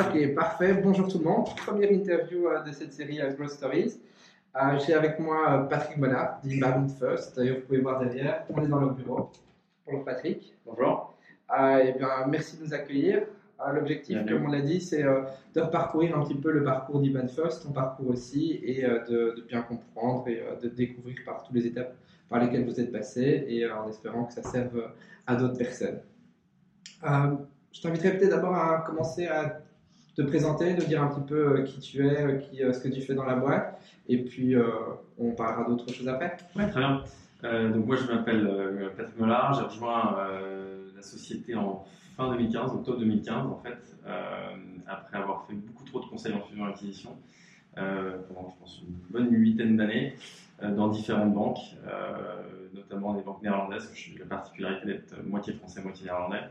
Ok, 0.00 0.34
parfait. 0.34 0.72
Bonjour 0.72 1.08
tout 1.08 1.18
le 1.18 1.24
monde. 1.24 1.44
Première 1.56 1.92
interview 1.92 2.46
euh, 2.46 2.62
de 2.62 2.72
cette 2.72 2.90
série 2.90 3.20
euh, 3.20 3.34
Growth 3.34 3.50
Stories. 3.50 4.00
Euh, 4.56 4.78
J'ai 4.78 4.94
avec 4.94 5.18
moi 5.18 5.66
Patrick 5.68 5.98
Bonnard 5.98 6.40
d'Inbound 6.42 6.90
First. 6.90 7.36
D'ailleurs, 7.36 7.56
vous 7.56 7.66
pouvez 7.66 7.80
voir 7.80 8.00
derrière. 8.00 8.44
On 8.48 8.64
est 8.64 8.66
dans 8.66 8.80
le 8.80 8.94
bureau. 8.94 9.30
Bonjour 9.84 10.02
Patrick. 10.06 10.56
Bonjour. 10.64 11.14
Eh 11.52 11.92
bien, 11.98 12.26
merci 12.28 12.56
de 12.56 12.64
nous 12.64 12.72
accueillir. 12.72 13.26
L'objectif, 13.74 14.16
comme 14.26 14.46
on 14.46 14.48
l'a 14.48 14.62
dit, 14.62 14.80
c'est 14.80 15.02
de 15.02 15.60
parcourir 15.60 16.16
un 16.16 16.24
petit 16.24 16.36
peu 16.36 16.50
le 16.50 16.64
parcours 16.64 17.02
d'Inbound 17.02 17.28
First, 17.28 17.64
ton 17.64 17.72
parcours 17.72 18.08
aussi, 18.08 18.58
et 18.64 18.82
de, 18.82 19.34
de 19.36 19.44
bien 19.46 19.60
comprendre 19.60 20.26
et 20.28 20.42
de 20.62 20.68
découvrir 20.68 21.16
par 21.26 21.42
toutes 21.42 21.56
les 21.56 21.66
étapes 21.66 21.94
par 22.30 22.40
lesquelles 22.40 22.64
vous 22.64 22.80
êtes 22.80 22.90
passé, 22.90 23.44
et 23.48 23.70
en 23.70 23.86
espérant 23.88 24.24
que 24.24 24.32
ça 24.32 24.42
serve 24.42 24.92
à 25.26 25.36
d'autres 25.36 25.58
personnes. 25.58 26.00
Euh, 27.04 27.34
je 27.72 27.82
t'inviterai 27.82 28.16
peut-être 28.16 28.30
d'abord 28.30 28.54
à 28.54 28.82
commencer 28.86 29.26
à 29.26 29.60
te 30.20 30.26
présenter, 30.26 30.74
de 30.74 30.82
dire 30.82 31.02
un 31.02 31.08
petit 31.08 31.26
peu 31.26 31.60
euh, 31.60 31.62
qui 31.62 31.80
tu 31.80 32.06
es, 32.06 32.22
euh, 32.22 32.40
euh, 32.60 32.72
ce 32.72 32.80
que 32.80 32.88
tu 32.88 33.00
fais 33.00 33.14
dans 33.14 33.24
la 33.24 33.36
boîte, 33.36 33.80
et 34.08 34.18
puis 34.24 34.54
on 35.18 35.30
parlera 35.32 35.68
d'autres 35.68 35.92
choses 35.92 36.08
après. 36.08 36.36
Ouais, 36.56 36.68
très 36.68 36.80
bien. 36.80 37.04
Donc 37.42 37.86
moi, 37.86 37.94
je 37.94 38.12
m'appelle 38.12 38.90
Patrick 38.96 39.16
Mollard. 39.18 39.54
J'ai 39.54 39.62
rejoint 39.62 40.16
la 40.96 41.02
société 41.02 41.54
en 41.54 41.84
fin 42.16 42.28
2015, 42.28 42.72
octobre 42.72 42.98
2015, 42.98 43.46
en 43.46 43.60
fait, 43.62 43.78
après 44.88 45.16
avoir 45.16 45.46
fait 45.46 45.54
beaucoup 45.54 45.84
trop 45.84 46.00
de 46.00 46.06
conseils 46.06 46.34
en 46.34 46.40
fusion 46.40 46.66
et 46.66 46.70
acquisition 46.70 47.16
euh, 47.78 48.18
pendant, 48.26 48.50
je 48.50 48.58
pense, 48.58 48.82
une 48.82 48.96
bonne 49.10 49.32
huitaine 49.32 49.76
d'années 49.76 50.16
dans 50.60 50.88
différentes 50.88 51.32
banques, 51.32 51.76
notamment 52.74 53.14
des 53.14 53.22
banques 53.22 53.42
néerlandaises. 53.42 53.92
J'ai 53.94 54.18
la 54.18 54.24
particularité 54.24 54.86
d'être 54.86 55.22
moitié 55.24 55.52
français, 55.52 55.82
moitié 55.82 56.06
néerlandais. 56.06 56.42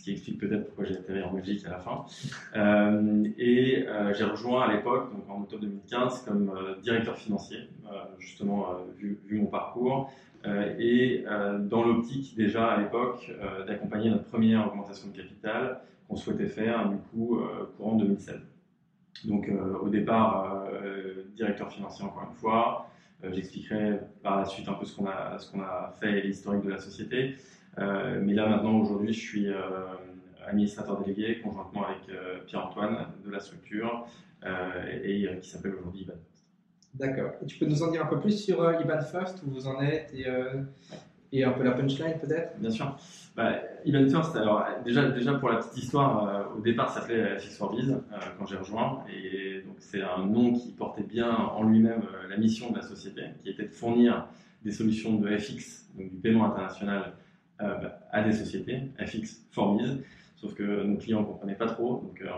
Ce 0.00 0.04
qui 0.04 0.12
explique 0.12 0.38
peut-être 0.38 0.64
pourquoi 0.64 0.86
j'ai 0.86 0.96
atterri 0.96 1.22
en 1.22 1.34
Belgique 1.34 1.62
à 1.66 1.70
la 1.72 1.78
fin. 1.78 2.06
Euh, 2.56 3.22
et 3.36 3.86
euh, 3.86 4.14
j'ai 4.14 4.24
rejoint 4.24 4.62
à 4.62 4.72
l'époque, 4.72 5.12
donc 5.12 5.28
en 5.28 5.42
octobre 5.42 5.60
2015, 5.60 6.22
comme 6.22 6.50
euh, 6.56 6.80
directeur 6.80 7.18
financier, 7.18 7.68
justement 8.18 8.78
vu, 8.96 9.18
mon 9.32 9.46
parcours, 9.46 10.10
et 10.78 11.24
dans 11.68 11.84
l'optique 11.84 12.34
déjà 12.36 12.68
à 12.68 12.80
l'époque 12.80 13.30
d'accompagner 13.66 14.08
notre 14.08 14.24
première 14.24 14.68
augmentation 14.68 15.08
de 15.08 15.16
capital 15.16 15.80
qu'on 16.08 16.16
souhaitait 16.16 16.46
faire 16.46 16.88
du 16.88 16.96
coup 16.96 17.40
courant 17.76 17.96
2016. 17.96 18.36
Donc 19.24 19.50
au 19.82 19.88
départ, 19.88 20.66
directeur 21.34 21.70
financier 21.72 22.04
encore 22.04 22.28
une 22.30 22.36
fois, 22.36 22.86
j'expliquerai 23.32 23.98
par 24.22 24.38
la 24.38 24.44
suite 24.44 24.68
un 24.68 24.74
peu 24.74 24.84
ce 24.86 24.96
qu'on 24.96 25.06
a, 25.06 25.36
ce 25.38 25.50
qu'on 25.50 25.60
a 25.60 25.92
fait 26.00 26.20
et 26.20 26.22
l'historique 26.22 26.64
de 26.64 26.70
la 26.70 26.78
société. 26.78 27.34
Euh, 27.80 28.20
mais 28.22 28.34
là 28.34 28.48
maintenant 28.48 28.78
aujourd'hui, 28.78 29.12
je 29.12 29.20
suis 29.20 29.48
euh, 29.48 29.58
administrateur 30.46 31.00
délégué 31.02 31.40
conjointement 31.40 31.84
avec 31.86 31.98
euh, 32.10 32.38
Pierre-Antoine 32.46 33.06
de 33.24 33.30
la 33.30 33.40
structure 33.40 34.06
et, 35.04 35.28
qui 35.42 35.50
s'appelle 35.50 35.74
aujourd'hui 35.74 36.02
Ivan. 36.02 36.14
D'accord. 36.94 37.32
Tu 37.46 37.58
peux 37.58 37.66
nous 37.66 37.82
en 37.82 37.90
dire 37.90 38.04
un 38.04 38.08
peu 38.08 38.18
plus 38.18 38.42
sur 38.42 38.58
Iban 38.80 39.02
First, 39.02 39.42
où 39.46 39.50
vous 39.50 39.66
en 39.66 39.80
êtes, 39.82 40.12
et, 40.14 40.26
et 41.32 41.44
un 41.44 41.52
peu 41.52 41.62
la 41.62 41.72
punchline 41.72 42.18
peut-être? 42.18 42.58
Bien 42.58 42.70
sûr. 42.70 42.96
Bah, 43.36 43.52
Event 43.84 44.08
First, 44.08 44.36
alors 44.36 44.66
déjà, 44.84 45.08
déjà 45.08 45.34
pour 45.34 45.50
la 45.50 45.58
petite 45.58 45.84
histoire, 45.84 46.28
euh, 46.28 46.58
au 46.58 46.60
départ 46.60 46.90
ça 46.90 47.00
s'appelait 47.00 47.38
FX 47.38 47.56
for 47.56 47.74
Biz 47.74 47.90
euh, 47.90 48.16
quand 48.38 48.46
j'ai 48.46 48.56
rejoint, 48.56 49.04
et 49.08 49.62
donc 49.66 49.76
c'est 49.78 50.02
un 50.02 50.26
nom 50.26 50.52
qui 50.52 50.72
portait 50.72 51.04
bien 51.04 51.30
en 51.30 51.62
lui-même 51.62 52.02
euh, 52.02 52.28
la 52.28 52.36
mission 52.36 52.70
de 52.70 52.76
la 52.76 52.82
société, 52.82 53.22
qui 53.42 53.50
était 53.50 53.64
de 53.64 53.72
fournir 53.72 54.26
des 54.64 54.72
solutions 54.72 55.14
de 55.14 55.36
FX, 55.38 55.88
donc 55.96 56.10
du 56.10 56.16
paiement 56.16 56.46
international, 56.46 57.12
à 58.10 58.22
des 58.22 58.32
sociétés, 58.32 58.82
FX 58.98 59.46
for 59.50 59.76
Biz. 59.76 59.98
Sauf 60.36 60.54
que 60.54 60.84
nos 60.84 60.96
clients 60.96 61.20
ne 61.20 61.26
comprenaient 61.26 61.54
pas 61.54 61.66
trop, 61.66 62.00
donc 62.00 62.22
euh, 62.22 62.28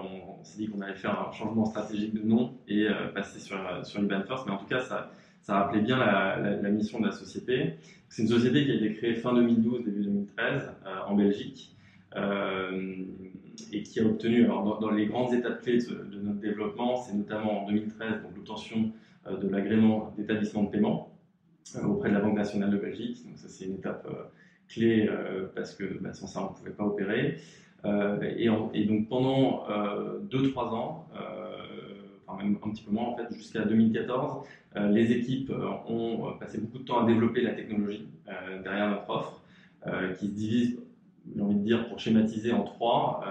on, 0.40 0.42
s'est 0.42 0.58
dit 0.58 0.66
qu'on 0.66 0.80
allait 0.80 0.96
faire 0.96 1.28
un 1.28 1.30
changement 1.30 1.64
stratégique 1.64 2.12
de 2.12 2.26
nom 2.26 2.52
et 2.66 2.88
euh, 2.88 3.08
passer 3.14 3.38
sur, 3.38 3.56
euh, 3.56 3.84
sur 3.84 4.02
Iban 4.02 4.22
First. 4.26 4.44
Mais 4.46 4.52
en 4.52 4.56
tout 4.56 4.66
cas, 4.66 4.80
ça, 4.80 5.12
ça 5.42 5.54
rappelait 5.54 5.82
bien 5.82 5.98
la, 5.98 6.70
mission 6.70 6.98
de 6.98 7.06
la 7.06 7.12
société. 7.12 7.74
C'est 8.08 8.22
une 8.22 8.28
société 8.28 8.64
qui 8.64 8.72
a 8.72 8.74
été 8.74 8.92
créée 8.94 9.14
fin 9.14 9.32
2012, 9.34 9.84
début 9.84 10.02
2013 10.02 10.72
euh, 10.84 10.98
en 11.06 11.14
Belgique 11.14 11.76
euh, 12.16 13.04
et 13.72 13.82
qui 13.82 14.00
a 14.00 14.04
obtenu, 14.04 14.46
dans, 14.46 14.90
les 14.90 15.06
grandes 15.06 15.34
étapes 15.34 15.62
clés 15.62 15.78
de, 15.78 16.20
notre 16.20 16.40
développement, 16.40 16.96
c'est 16.96 17.14
notamment 17.14 17.64
en 17.64 17.66
2013 17.68 18.22
donc 18.22 18.36
l'obtention 18.36 18.92
euh, 19.26 19.36
de 19.36 19.48
l'agrément 19.48 20.12
d'établissement 20.16 20.64
de 20.64 20.70
paiement 20.70 21.16
euh, 21.76 21.84
auprès 21.84 22.08
de 22.08 22.14
la 22.14 22.20
Banque 22.20 22.36
nationale 22.36 22.70
de 22.70 22.78
Belgique. 22.78 23.24
Donc 23.26 23.38
ça 23.38 23.48
c'est 23.48 23.64
une 23.64 23.74
étape 23.74 24.06
euh, 24.10 24.24
clé 24.68 25.08
euh, 25.08 25.46
parce 25.54 25.74
que 25.74 25.84
bah, 26.00 26.12
sans 26.12 26.26
ça 26.26 26.40
on 26.40 26.50
ne 26.50 26.56
pouvait 26.56 26.70
pas 26.70 26.84
opérer. 26.84 27.38
Euh, 27.84 28.20
et, 28.22 28.48
et 28.74 28.84
donc 28.84 29.08
pendant 29.08 29.66
2-3 30.30 30.58
ans, 30.74 31.06
euh, 31.16 31.56
enfin 32.26 32.42
même 32.42 32.56
un 32.64 32.70
petit 32.70 32.84
peu 32.84 32.92
moins 32.92 33.08
en 33.08 33.16
fait, 33.16 33.34
jusqu'à 33.34 33.64
2014, 33.64 34.46
euh, 34.76 34.88
les 34.88 35.12
équipes 35.12 35.52
ont 35.88 36.34
passé 36.38 36.58
beaucoup 36.58 36.78
de 36.78 36.84
temps 36.84 37.04
à 37.04 37.06
développer 37.06 37.42
la 37.42 37.52
technologie 37.52 38.06
derrière 38.62 38.90
notre 38.90 39.10
offre, 39.10 39.42
qui 40.18 40.28
se 40.28 40.32
divise, 40.32 40.82
j'ai 41.34 41.42
envie 41.42 41.56
de 41.56 41.64
dire, 41.64 41.88
pour 41.88 41.98
schématiser 41.98 42.52
en 42.52 42.62
trois. 42.62 43.24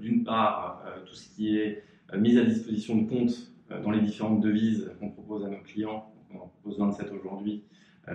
D'une 0.00 0.24
part, 0.24 0.84
tout 1.06 1.14
ce 1.14 1.28
qui 1.34 1.58
est 1.58 1.82
mise 2.16 2.38
à 2.38 2.44
disposition 2.44 2.96
de 2.96 3.08
comptes 3.08 3.52
dans 3.70 3.90
les 3.90 4.00
différentes 4.00 4.40
devises 4.40 4.90
qu'on 4.98 5.10
propose 5.10 5.44
à 5.44 5.48
nos 5.48 5.58
clients. 5.58 6.10
On 6.32 6.38
en 6.38 6.46
propose 6.62 6.78
27 6.78 7.12
aujourd'hui. 7.12 7.62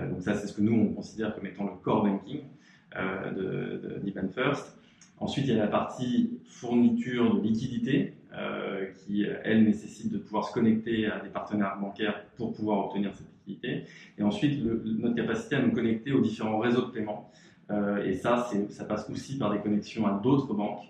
Donc 0.10 0.24
ça, 0.24 0.34
c'est 0.34 0.48
ce 0.48 0.54
que 0.54 0.62
nous, 0.62 0.74
on 0.74 0.94
considère 0.94 1.36
comme 1.36 1.46
étant 1.46 1.66
le 1.66 1.76
core 1.84 2.04
banking 2.04 2.42
de, 2.96 3.78
de, 3.78 4.00
d'Iban 4.00 4.28
First. 4.30 4.78
Ensuite, 5.20 5.46
il 5.48 5.54
y 5.56 5.60
a 5.60 5.64
la 5.64 5.68
partie 5.68 6.32
fourniture 6.48 7.36
de 7.36 7.42
liquidité 7.42 8.14
euh, 8.36 8.86
qui, 9.06 9.26
elle, 9.44 9.64
nécessite 9.64 10.12
de 10.12 10.18
pouvoir 10.18 10.46
se 10.48 10.54
connecter 10.54 11.06
à 11.08 11.20
des 11.20 11.30
partenaires 11.30 11.78
bancaires 11.80 12.26
pour 12.36 12.52
pouvoir 12.54 12.86
obtenir 12.88 13.14
cette 13.14 13.28
liquidité. 13.48 13.84
Et 14.18 14.24
ensuite, 14.24 14.62
le- 14.64 14.82
notre 15.00 15.16
capacité 15.16 15.56
à 15.56 15.62
nous 15.62 15.72
connecter 15.72 16.12
aux 16.12 16.22
différents 16.22 16.60
réseaux 16.60 16.82
de 16.88 16.92
paiement. 16.92 17.30
Euh, 17.72 18.04
et 18.04 18.14
ça, 18.16 18.48
ça 18.70 18.84
passe 18.86 19.10
aussi 19.10 19.38
par 19.38 19.52
des 19.52 19.60
connexions 19.60 20.06
à 20.08 20.20
d'autres 20.22 20.54
banques 20.54 20.84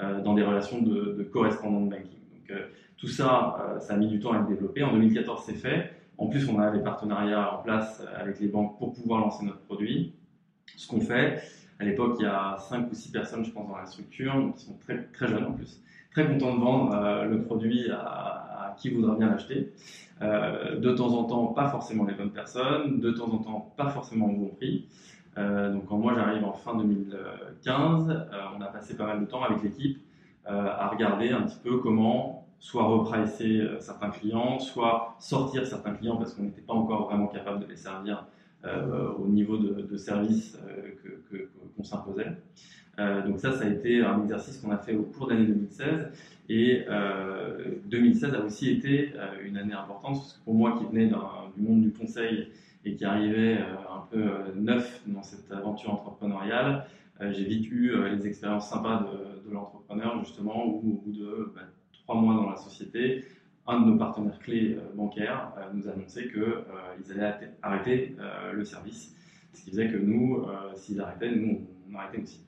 euh, 0.00 0.22
dans 0.22 0.34
des 0.34 0.42
relations 0.44 0.80
de, 0.80 1.14
de 1.18 1.22
correspondant 1.24 1.80
de 1.86 1.90
banking. 1.90 2.20
Donc, 2.32 2.50
euh, 2.50 2.66
tout 2.96 3.08
ça, 3.08 3.56
euh, 3.60 3.80
ça 3.80 3.94
a 3.94 3.96
mis 3.96 4.08
du 4.08 4.20
temps 4.20 4.32
à 4.32 4.36
être 4.40 4.46
développé. 4.48 4.84
En 4.84 4.92
2014, 4.92 5.42
c'est 5.46 5.54
fait. 5.54 5.90
En 6.18 6.26
plus, 6.26 6.48
on 6.50 6.60
a 6.60 6.70
des 6.70 6.80
partenariats 6.82 7.54
en 7.58 7.62
place 7.62 8.04
avec 8.14 8.38
les 8.40 8.48
banques 8.48 8.78
pour 8.78 8.92
pouvoir 8.92 9.20
lancer 9.20 9.44
notre 9.44 9.60
produit. 9.60 10.12
Ce 10.76 10.88
qu'on 10.88 11.00
fait, 11.00 11.42
à 11.78 11.84
l'époque, 11.84 12.16
il 12.18 12.24
y 12.24 12.26
a 12.26 12.56
5 12.58 12.90
ou 12.90 12.94
6 12.94 13.10
personnes, 13.10 13.44
je 13.44 13.50
pense, 13.50 13.68
dans 13.68 13.76
la 13.76 13.86
structure, 13.86 14.52
qui 14.56 14.64
sont 14.64 14.76
très, 14.78 15.04
très 15.12 15.28
jeunes 15.28 15.44
en 15.44 15.52
plus, 15.52 15.80
très 16.12 16.26
contents 16.26 16.54
de 16.56 16.60
vendre 16.60 16.94
euh, 16.94 17.24
le 17.24 17.42
produit 17.42 17.90
à, 17.90 18.74
qui 18.76 18.90
voudra 18.90 19.14
bien 19.16 19.30
l'acheter. 19.30 19.72
Euh, 20.22 20.78
de 20.78 20.92
temps 20.92 21.14
en 21.14 21.24
temps, 21.24 21.46
pas 21.48 21.68
forcément 21.68 22.04
les 22.04 22.14
bonnes 22.14 22.32
personnes, 22.32 23.00
de 23.00 23.10
temps 23.10 23.32
en 23.32 23.38
temps, 23.38 23.72
pas 23.76 23.88
forcément 23.88 24.26
au 24.26 24.36
bon 24.36 24.48
prix. 24.48 24.86
Euh, 25.38 25.72
donc 25.72 25.86
quand 25.86 25.96
moi 25.96 26.12
j'arrive 26.14 26.44
en 26.44 26.52
fin 26.52 26.76
2015, 26.76 28.10
euh, 28.10 28.24
on 28.58 28.60
a 28.60 28.66
passé 28.66 28.96
pas 28.96 29.06
mal 29.06 29.20
de 29.20 29.24
temps 29.26 29.42
avec 29.42 29.62
l'équipe 29.62 29.98
à 30.46 30.88
regarder 30.88 31.30
un 31.30 31.42
petit 31.42 31.58
peu 31.62 31.78
comment 31.78 32.48
soit 32.58 32.82
repricer 32.82 33.62
certains 33.78 34.10
clients, 34.10 34.58
soit 34.58 35.14
sortir 35.20 35.64
certains 35.64 35.92
clients 35.92 36.16
parce 36.16 36.34
qu'on 36.34 36.42
n'était 36.42 36.62
pas 36.62 36.72
encore 36.72 37.06
vraiment 37.06 37.28
capable 37.28 37.60
de 37.60 37.66
les 37.66 37.76
servir 37.76 38.26
au 38.64 39.26
niveau 39.26 39.56
de, 39.56 39.82
de 39.82 39.96
service 39.96 40.58
euh, 40.68 41.46
qu'on 41.76 41.82
s'imposait. 41.82 42.36
Euh, 42.98 43.26
donc 43.26 43.40
ça, 43.40 43.52
ça 43.52 43.64
a 43.64 43.68
été 43.68 44.02
un 44.02 44.22
exercice 44.22 44.58
qu'on 44.58 44.70
a 44.70 44.78
fait 44.78 44.94
au 44.94 45.04
cours 45.04 45.28
de 45.28 45.34
l'année 45.34 45.46
2016. 45.46 46.08
Et 46.48 46.84
euh, 46.88 47.76
2016 47.86 48.34
a 48.34 48.44
aussi 48.44 48.70
été 48.70 49.12
euh, 49.14 49.46
une 49.46 49.56
année 49.56 49.72
importante, 49.72 50.16
parce 50.16 50.32
que 50.34 50.44
pour 50.44 50.54
moi 50.54 50.76
qui 50.78 50.84
venais 50.84 51.06
du 51.06 51.62
monde 51.62 51.82
du 51.82 51.92
conseil 51.92 52.48
et 52.84 52.94
qui 52.94 53.04
arrivait 53.04 53.58
euh, 53.58 53.94
un 53.94 54.06
peu 54.10 54.18
euh, 54.18 54.54
neuf 54.56 55.02
dans 55.06 55.22
cette 55.22 55.50
aventure 55.52 55.92
entrepreneuriale, 55.92 56.86
euh, 57.20 57.32
j'ai 57.32 57.46
euh, 57.72 58.08
les 58.08 58.26
expériences 58.26 58.68
sympas 58.68 59.06
de, 59.06 59.48
de 59.48 59.54
l'entrepreneur, 59.54 60.18
justement, 60.24 60.66
où 60.66 60.78
au 60.78 61.02
bout 61.04 61.12
de 61.12 61.52
bah, 61.54 61.62
trois 61.92 62.16
mois 62.16 62.34
dans 62.34 62.50
la 62.50 62.56
société, 62.56 63.24
un 63.66 63.80
de 63.80 63.86
nos 63.90 63.96
partenaires 63.96 64.38
clés 64.38 64.76
euh, 64.76 64.94
bancaires 64.94 65.52
euh, 65.58 65.70
nous 65.74 65.88
annonçait 65.88 66.28
qu'ils 66.28 67.12
allaient 67.12 67.30
atte- 67.30 67.50
arrêter 67.62 68.16
euh, 68.18 68.52
le 68.52 68.64
service. 68.64 69.14
Ce 69.52 69.62
qui 69.62 69.70
faisait 69.70 69.88
que 69.88 69.96
nous, 69.96 70.44
euh, 70.44 70.74
s'ils 70.74 71.00
arrêtaient, 71.00 71.34
nous, 71.34 71.66
on 71.90 71.94
arrêtait 71.96 72.22
aussi. 72.22 72.44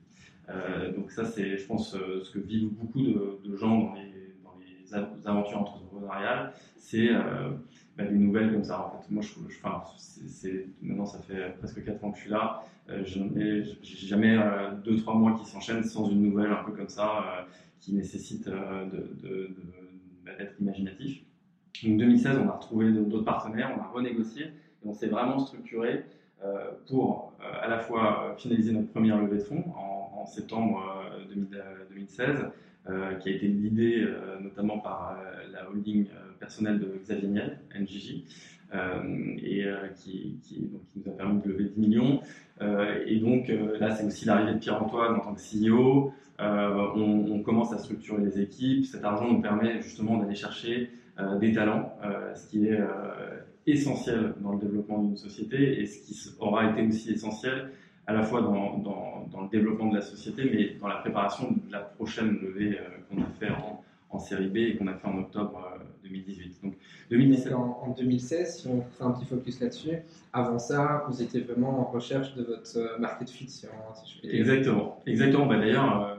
Euh, 0.49 0.91
donc 0.93 1.11
ça, 1.11 1.25
c'est, 1.25 1.57
je 1.57 1.65
pense, 1.65 1.95
euh, 1.95 2.21
ce 2.23 2.31
que 2.31 2.39
vivent 2.39 2.69
beaucoup 2.73 3.01
de, 3.01 3.55
gens 3.55 3.77
dans 3.79 3.93
les, 3.95 4.95
aventures 5.25 5.59
entrepreneuriales, 5.59 6.53
c'est 6.77 7.09
euh, 7.09 7.49
bah, 7.97 8.05
des 8.05 8.15
nouvelles 8.15 8.51
comme 8.51 8.63
ça. 8.63 8.93
En 8.93 9.01
fait, 9.01 9.09
moi, 9.11 9.23
je, 9.23 9.29
je- 9.49 9.57
enfin, 9.63 9.83
maintenant, 10.81 11.05
ça 11.05 11.19
fait 11.19 11.55
presque 11.57 11.83
4 11.83 12.03
ans 12.03 12.11
que 12.11 12.17
je 12.17 12.23
suis 12.23 12.31
là. 12.31 12.63
Euh, 12.89 13.03
j'ai 13.03 14.07
jamais 14.07 14.37
2-3 14.85 15.17
mois 15.17 15.39
qui 15.39 15.45
s'enchaînent 15.49 15.83
sans 15.83 16.09
une 16.11 16.21
nouvelle 16.21 16.51
un 16.51 16.63
peu 16.63 16.73
comme 16.73 16.89
ça, 16.89 17.17
euh, 17.17 17.41
qui 17.79 17.93
nécessite 17.93 18.47
euh, 18.47 18.85
de, 18.85 19.49
d'être 20.25 20.59
imaginatif. 20.59 21.23
Donc 21.83 21.97
2016, 21.97 22.39
on 22.43 22.49
a 22.49 22.53
retrouvé 22.53 22.91
d'autres 22.91 23.23
partenaires, 23.23 23.73
on 23.77 23.81
a 23.81 23.87
renégocié 23.87 24.45
et 24.45 24.87
on 24.87 24.93
s'est 24.93 25.07
vraiment 25.07 25.39
structuré 25.39 26.05
euh, 26.43 26.71
pour 26.87 27.33
euh, 27.41 27.45
à 27.61 27.67
la 27.67 27.79
fois 27.79 28.31
euh, 28.31 28.35
finaliser 28.35 28.71
notre 28.73 28.89
première 28.89 29.17
levée 29.17 29.37
de 29.37 29.43
fonds 29.43 29.63
en, 29.77 30.25
septembre 30.25 30.81
euh, 31.11 31.25
2016, 31.89 32.45
qui 32.85 33.29
a 33.29 33.31
été 33.31 33.47
l'idée 33.47 34.05
notamment 34.41 34.79
par 34.79 35.17
la 35.51 35.69
holding 35.69 36.05
personnelle 36.39 36.79
de 36.79 36.99
Xavier 37.01 37.27
Niel, 37.29 37.59
NJJ, 37.79 38.23
et 39.43 39.65
qui, 39.95 40.37
qui, 40.43 40.59
donc, 40.59 40.81
nous 40.95 41.11
a 41.11 41.15
permis 41.15 41.41
de 41.41 41.49
lever 41.49 41.63
10 41.75 41.79
millions. 41.79 42.21
et 43.05 43.19
donc 43.19 43.49
là, 43.79 43.95
c'est 43.95 44.05
aussi 44.05 44.25
l'arrivée 44.25 44.53
de 44.53 44.59
Pierre-Antoine 44.59 45.15
en 45.15 45.19
tant 45.19 45.33
que 45.33 45.41
CEO. 45.41 46.11
On, 46.39 47.31
on, 47.31 47.41
commence 47.41 47.71
à 47.71 47.77
structurer 47.77 48.21
les 48.21 48.41
équipes. 48.41 48.85
Cet 48.85 49.05
argent 49.05 49.31
nous 49.31 49.41
permet 49.41 49.81
justement 49.81 50.17
d'aller 50.17 50.35
chercher 50.35 50.89
des 51.39 51.53
talents, 51.53 51.97
ce 52.35 52.47
qui 52.49 52.65
est 52.67 52.79
essentiel 53.65 54.33
dans 54.41 54.53
le 54.53 54.59
développement 54.59 55.01
d'une 55.01 55.17
société 55.17 55.81
et 55.81 55.85
ce 55.85 55.99
qui 56.05 56.35
aura 56.39 56.69
été 56.71 56.85
aussi 56.85 57.11
essentiel 57.11 57.71
à 58.07 58.13
la 58.13 58.23
fois 58.23 58.41
dans, 58.41 58.77
dans, 58.77 59.27
dans, 59.31 59.41
le 59.41 59.49
développement 59.49 59.89
de 59.89 59.95
la 59.95 60.01
société, 60.01 60.49
mais 60.51 60.77
dans 60.79 60.87
la 60.87 60.97
préparation 60.97 61.51
de 61.51 61.71
la 61.71 61.79
prochaine 61.79 62.39
levée 62.41 62.77
euh, 62.77 62.83
qu'on 63.09 63.21
a 63.21 63.25
fait 63.39 63.49
en, 63.49 63.81
en, 64.09 64.19
série 64.19 64.47
B 64.47 64.57
et 64.57 64.75
qu'on 64.75 64.87
a 64.87 64.93
fait 64.93 65.07
en 65.07 65.17
octobre 65.17 65.61
2018. 66.03 66.59
Euh, 66.63 66.67
Donc 66.67 66.75
2017. 67.09 67.53
En, 67.53 67.81
en, 67.85 67.89
2016, 67.91 68.57
si 68.57 68.67
on 68.67 68.81
fait 68.81 69.03
un 69.03 69.11
petit 69.11 69.25
focus 69.25 69.59
là-dessus, 69.61 69.97
avant 70.33 70.59
ça, 70.59 71.05
vous 71.07 71.21
étiez 71.21 71.41
vraiment 71.41 71.79
en 71.79 71.85
recherche 71.85 72.35
de 72.35 72.43
votre 72.43 72.77
euh, 72.77 72.97
market 72.99 73.29
fit, 73.29 73.47
si, 73.47 73.65
je 73.65 74.19
puis 74.19 74.29
dire. 74.29 74.39
Exactement, 74.39 75.01
exactement. 75.05 75.45
Bah, 75.45 75.57
D'ailleurs, 75.57 76.17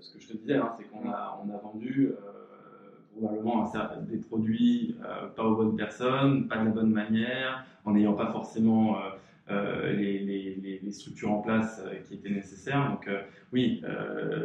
ce 0.00 0.14
que 0.14 0.20
je 0.20 0.28
te 0.28 0.36
disais, 0.36 0.56
hein, 0.56 0.72
c'est 0.78 0.84
qu'on 0.84 1.08
a, 1.10 1.40
on 1.44 1.54
a 1.54 1.58
vendu 1.58 2.12
probablement 3.20 3.70
des 4.08 4.18
produits 4.18 4.96
euh, 5.04 5.28
pas 5.28 5.44
aux 5.44 5.56
bonnes 5.56 5.76
personnes, 5.76 6.48
pas 6.48 6.58
de 6.58 6.64
la 6.66 6.70
bonne 6.70 6.90
manière, 6.90 7.64
en 7.84 7.92
n'ayant 7.92 8.14
pas 8.14 8.30
forcément 8.32 8.96
les, 9.50 10.18
les, 10.82 10.92
structures 10.92 11.30
en 11.30 11.40
place 11.40 11.82
qui 12.06 12.14
étaient 12.14 12.30
nécessaires. 12.30 12.90
Donc 12.90 13.08
oui, 13.52 13.82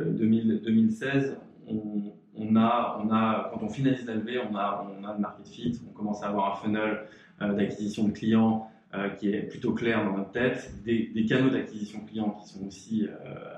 2000, 0.08 0.62
2016, 0.64 1.38
on, 1.68 2.56
a, 2.56 3.02
on 3.04 3.10
a, 3.12 3.50
quand 3.52 3.64
on 3.64 3.70
finalise 3.70 4.06
la 4.06 4.14
on 4.50 4.56
a, 4.56 4.88
on 5.00 5.04
a 5.04 5.14
le 5.14 5.20
market 5.20 5.48
fit, 5.48 5.82
on 5.90 5.94
commence 5.94 6.24
à 6.24 6.28
avoir 6.28 6.54
un 6.54 6.64
funnel 6.64 7.02
d'acquisition 7.40 8.08
de 8.08 8.12
clients 8.12 8.70
qui 9.18 9.34
est 9.34 9.42
plutôt 9.42 9.74
clair 9.74 10.06
dans 10.06 10.18
notre 10.18 10.32
tête, 10.32 10.72
des, 10.86 11.08
des 11.08 11.26
canaux 11.26 11.50
d'acquisition 11.50 12.02
clients 12.06 12.32
qui 12.32 12.48
sont 12.48 12.68
aussi 12.68 13.08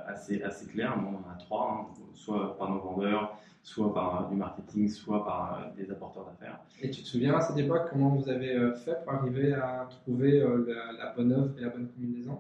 assez, 0.07 0.41
assez 0.41 0.65
clairs. 0.67 0.97
On 0.97 1.17
en 1.17 1.29
a 1.29 1.35
trois, 1.38 1.89
hein, 1.89 2.01
soit 2.13 2.57
par 2.57 2.71
nos 2.71 2.79
vendeurs, 2.79 3.38
soit 3.67 3.93
par 3.93 4.29
du 4.29 4.37
marketing, 4.37 4.87
soit 4.87 5.25
par 5.25 5.71
des 5.75 5.91
apporteurs 5.91 6.25
d'affaires. 6.25 6.57
Et 6.81 6.89
tu 6.89 7.03
te 7.03 7.07
souviens 7.07 7.35
à 7.35 7.41
cette 7.41 7.57
époque 7.57 7.89
comment 7.89 8.09
vous 8.09 8.29
avez 8.29 8.53
euh, 8.53 8.73
fait 8.73 9.03
pour 9.03 9.13
arriver 9.13 9.53
à 9.53 9.89
trouver 10.03 10.39
euh, 10.39 10.65
la, 10.97 11.11
bonne 11.13 11.33
offre 11.33 11.53
et 11.57 11.61
la 11.63 11.69
bonne 11.69 11.89
combinaison? 11.89 12.39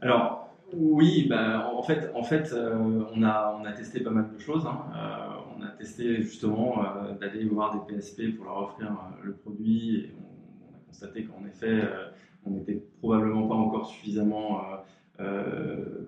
Alors, 0.00 0.52
oui, 0.72 1.28
ben, 1.28 1.70
en 1.72 1.82
fait, 1.82 2.10
en 2.16 2.24
fait 2.24 2.52
euh, 2.52 2.76
on, 3.14 3.22
a, 3.22 3.56
on 3.60 3.64
a 3.64 3.72
testé 3.72 4.00
pas 4.00 4.10
mal 4.10 4.28
de 4.34 4.38
choses. 4.38 4.66
Hein. 4.66 4.86
on 5.56 5.62
a 5.62 5.68
testé 5.68 6.16
justement 6.16 6.82
d'aller 7.20 7.44
voir 7.44 7.86
des 7.86 7.94
PSP 7.94 8.36
pour 8.36 8.46
leur 8.46 8.62
offrir 8.62 8.90
le 9.22 9.32
produit 9.32 9.98
et 9.98 10.14
on, 10.18 10.74
a 10.74 10.80
constaté 10.88 11.26
qu'en 11.26 11.46
effet, 11.46 11.88
on 12.44 12.50
n'était 12.50 12.82
probablement 12.98 13.46
pas 13.46 13.54
encore 13.54 13.86
suffisamment 13.86 14.62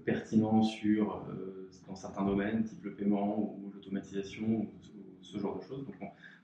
pertinent 0.05 0.63
sur, 0.63 1.27
dans 1.87 1.95
certains 1.95 2.25
domaines, 2.25 2.65
type 2.65 2.83
le 2.85 2.93
paiement 2.93 3.39
ou 3.39 3.71
l'automatisation 3.75 4.47
ou, 4.47 4.69
ce 5.23 5.39
genre 5.39 5.59
de 5.59 5.65
choses. 5.65 5.85
Donc, 5.87 5.97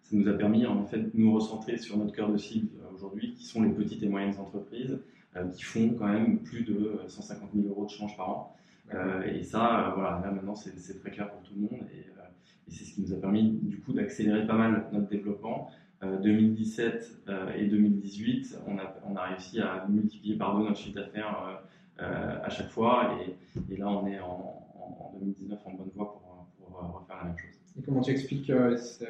ça 0.08 0.16
nous 0.16 0.28
a 0.28 0.32
permis 0.32 0.64
en 0.66 0.84
fait 0.84 0.98
de 0.98 1.10
nous 1.14 1.34
recentrer 1.34 1.76
sur 1.76 1.98
notre 1.98 2.12
cœur 2.12 2.32
de 2.32 2.38
cible 2.38 2.68
euh, 2.80 2.94
aujourd'hui, 2.94 3.34
qui 3.34 3.44
sont 3.44 3.62
les 3.62 3.70
petites 3.70 4.02
et 4.02 4.08
moyennes 4.08 4.38
entreprises, 4.38 4.98
euh, 5.36 5.46
qui 5.48 5.62
font 5.62 5.90
quand 5.90 6.08
même 6.08 6.38
plus 6.38 6.62
de 6.62 7.00
150 7.06 7.50
000 7.54 7.68
euros 7.68 7.84
de 7.84 7.90
change 7.90 8.16
par 8.16 8.30
an. 8.30 8.56
Euh, 8.94 9.22
et 9.24 9.42
ça, 9.42 9.92
voilà, 9.94 10.22
là 10.24 10.30
maintenant 10.30 10.54
c'est 10.54 10.98
très 10.98 11.10
clair 11.10 11.30
pour 11.30 11.42
tout 11.42 11.52
le 11.54 11.60
monde 11.60 11.86
et, 11.92 11.98
et 11.98 12.70
c'est 12.70 12.84
ce 12.84 12.94
qui 12.94 13.02
nous 13.02 13.12
a 13.12 13.16
permis 13.16 13.50
du 13.62 13.78
coup 13.80 13.92
d'accélérer 13.92 14.46
pas 14.46 14.56
mal 14.56 14.86
notre 14.92 15.08
développement. 15.08 15.70
2017 16.00 17.24
et 17.56 17.66
2018, 17.66 18.60
on 18.68 18.78
a, 18.78 18.94
on 19.04 19.16
a 19.16 19.22
réussi 19.24 19.60
à 19.60 19.84
multiplier 19.88 20.36
par 20.36 20.56
deux 20.56 20.62
notre 20.62 20.78
chiffre 20.78 20.94
d'affaires 20.94 21.60
à 21.98 22.48
chaque 22.50 22.70
fois. 22.70 23.18
Et, 23.20 23.74
et, 23.74 23.76
là 23.76 23.88
on 23.88 24.06
est 24.06 24.20
en, 24.20 24.62
en 24.76 25.18
2019 25.20 25.58
en 25.64 25.70
bonne 25.72 25.90
voie 25.94 26.12
pour 26.12 27.00
refaire 27.00 27.16
la 27.18 27.24
même 27.24 27.38
chose. 27.38 27.58
Et 27.78 27.82
comment 27.82 28.00
tu 28.00 28.10
expliques 28.10 28.50
euh, 28.50 28.76
ce, 28.76 29.04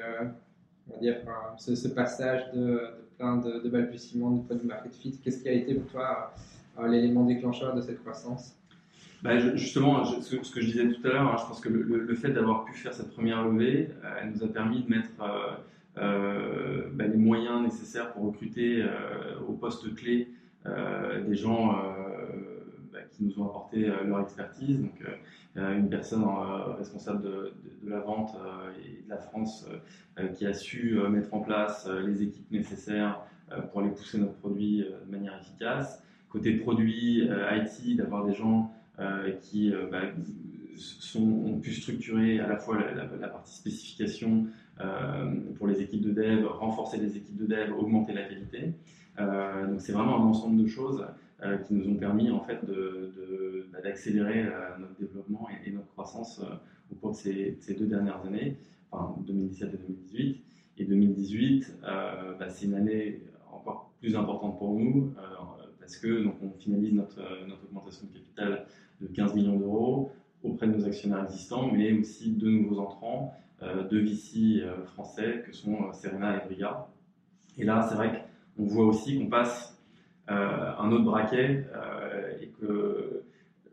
on 0.88 0.94
va 0.94 1.00
dire, 1.00 1.17
euh, 1.26 1.75
ce, 1.75 1.88
passage 1.88 2.52
de, 2.52 2.81
plein 3.17 3.37
de, 3.38 3.61
de, 3.61 3.69
balbutiements 3.69 4.31
du 4.31 4.43
point 4.43 4.56
de 4.56 4.67
market 4.67 4.94
fit? 4.94 5.19
Qu'est-ce 5.23 5.43
qui 5.43 5.49
a 5.49 5.52
été 5.52 5.75
pour 5.75 5.90
toi 5.90 6.35
euh, 6.79 6.88
l'élément 6.88 7.25
déclencheur 7.25 7.75
de 7.75 7.81
cette 7.81 8.00
croissance? 8.00 8.55
Bah, 9.23 9.38
justement, 9.56 10.05
ce, 10.05 10.37
que 10.37 10.61
je 10.61 10.67
disais 10.67 10.88
tout 10.88 11.06
à 11.06 11.11
l'heure, 11.11 11.32
hein, 11.32 11.37
je 11.40 11.46
pense 11.46 11.61
que 11.61 11.69
le, 11.69 12.14
fait 12.14 12.31
d'avoir 12.31 12.64
pu 12.64 12.75
faire 12.75 12.94
cette 12.94 13.11
première 13.11 13.43
levée, 13.43 13.90
elle 14.23 14.31
nous 14.31 14.44
a 14.44 14.49
permis 14.49 14.85
de 14.85 14.88
mettre 14.88 15.11
bah, 15.96 17.05
les 17.05 17.17
moyens 17.17 17.61
nécessaires 17.62 18.12
pour 18.12 18.26
recruter 18.26 18.85
au 19.49 19.55
poste 19.55 19.93
clé 19.96 20.29
des 20.64 21.35
gens 21.35 21.75
nous 23.20 23.41
ont 23.41 23.47
apporté 23.47 23.87
leur 24.05 24.20
expertise. 24.20 24.81
Donc, 24.81 25.03
une 25.56 25.88
personne 25.88 26.23
euh, 26.23 26.75
responsable 26.75 27.23
de, 27.23 27.53
la 27.87 28.00
vente 28.00 28.37
euh, 28.37 28.70
et 28.85 29.03
de 29.05 29.09
la 29.09 29.19
France 29.19 29.67
euh, 30.19 30.29
qui 30.29 30.47
a 30.47 30.53
su 30.53 30.99
mettre 31.11 31.35
en 31.35 31.41
place 31.41 31.88
les 31.88 32.23
équipes 32.23 32.50
nécessaires 32.50 33.20
pour 33.70 33.81
aller 33.81 33.91
pousser 33.91 34.19
notre 34.19 34.35
produit 34.35 34.85
de 35.06 35.11
manière 35.11 35.38
efficace. 35.41 36.03
Côté 36.29 36.53
produit 36.53 37.23
IT, 37.23 37.97
d'avoir 37.97 38.26
des 38.26 38.35
gens 38.35 38.70
qui 39.41 39.73
bah, 39.91 40.03
sont, 40.76 41.23
ont 41.23 41.59
pu 41.59 41.73
structurer 41.73 42.41
à 42.41 42.47
la 42.47 42.59
fois 42.59 42.79
la, 42.93 43.29
partie 43.29 43.55
spécification 43.55 44.49
pour 45.56 45.67
les 45.67 45.81
équipes 45.81 46.03
de 46.03 46.11
dev, 46.11 46.44
renforcer 46.44 46.99
les 46.99 47.17
équipes 47.17 47.38
de 47.38 47.47
dev, 47.47 47.73
augmenter 47.73 48.12
la 48.12 48.25
qualité. 48.25 48.75
Donc 49.19 49.81
c'est 49.81 49.93
vraiment 49.93 50.23
un 50.23 50.26
ensemble 50.26 50.62
de 50.62 50.67
choses 50.67 51.05
euh, 51.44 51.56
qui 51.59 51.75
nous 51.75 51.88
ont 51.88 51.94
permis 51.94 52.32
en 52.32 52.41
fait 52.41 52.59
bah, 53.73 53.81
d'accélérer 53.81 54.43
de, 54.43 54.49
euh, 54.49 54.79
notre 54.81 54.97
développement 54.99 55.47
et, 55.65 55.70
notre 55.70 55.87
croissance 55.93 56.41
euh, 56.41 56.53
au 56.91 56.97
cours 56.97 57.12
de 57.12 57.17
ces, 57.17 57.75
deux 57.79 57.87
dernières 57.87 58.26
années, 58.26 58.56
enfin 58.91 59.15
2017 59.25 59.73
et 59.73 59.76
2018. 59.76 60.44
Et 60.79 60.85
2018, 60.85 61.79
bah, 61.82 62.49
c'est 62.49 62.67
une 62.67 62.75
année 62.75 63.23
encore 63.53 63.93
plus 64.00 64.17
importante 64.17 64.59
pour 64.59 64.75
nous 64.75 65.12
parce 65.79 65.97
que 65.97 66.25
donc, 66.25 66.35
on 66.43 66.50
finalise 66.59 66.93
notre, 66.94 67.21
augmentation 67.64 68.06
de 68.09 68.19
capital 68.19 68.67
de 69.00 69.06
15 69.06 69.35
millions 69.35 69.56
d'euros 69.56 70.11
auprès 70.43 70.67
de 70.67 70.73
nos 70.73 70.85
actionnaires 70.87 71.25
existants, 71.25 71.71
mais 71.73 71.93
aussi 71.93 72.32
de 72.32 72.49
nouveaux 72.49 72.78
entrants, 72.78 73.35
deux 73.90 74.00
VC 74.00 74.62
français 74.87 75.43
que 75.45 75.52
sont 75.52 75.93
Serena 75.93 76.43
et 76.43 76.47
Briga. 76.47 76.88
Et 77.59 77.64
là, 77.64 77.85
c'est 77.88 77.97
vrai 77.97 78.27
qu'on 78.59 78.65
voit 78.65 78.87
aussi 78.87 79.17
qu'on 79.17 79.29
passe 79.29 79.81
euh, 80.31 80.73
un 80.79 80.91
autre 80.91 81.05
braquet 81.05 81.65
euh, 81.75 82.33
et 82.43 82.49
que 82.61 83.23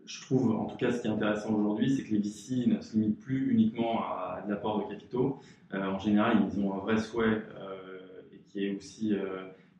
je 0.06 0.22
trouve, 0.22 0.52
en 0.52 0.66
tout 0.66 0.78
cas, 0.78 0.92
ce 0.92 1.02
qui 1.02 1.08
est 1.08 1.12
intéressant 1.12 1.54
aujourd'hui, 1.56 1.90
c'est 1.90 2.04
que 2.04 2.12
les 2.12 2.20
VC 2.20 2.68
ne 2.68 2.80
se 2.80 2.96
limitent 2.96 3.20
plus 3.20 3.52
uniquement 3.52 4.04
à, 4.04 4.46
l'apport 4.48 4.86
de 4.86 4.94
capitaux. 4.94 5.40
Euh, 5.74 5.84
en 5.84 5.98
général, 5.98 6.38
ils 6.48 6.60
ont 6.60 6.76
un 6.76 6.78
vrai 6.78 6.98
souhait 6.98 7.42
et 8.32 8.38
qui 8.48 8.66
est 8.66 8.76
aussi 8.76 9.14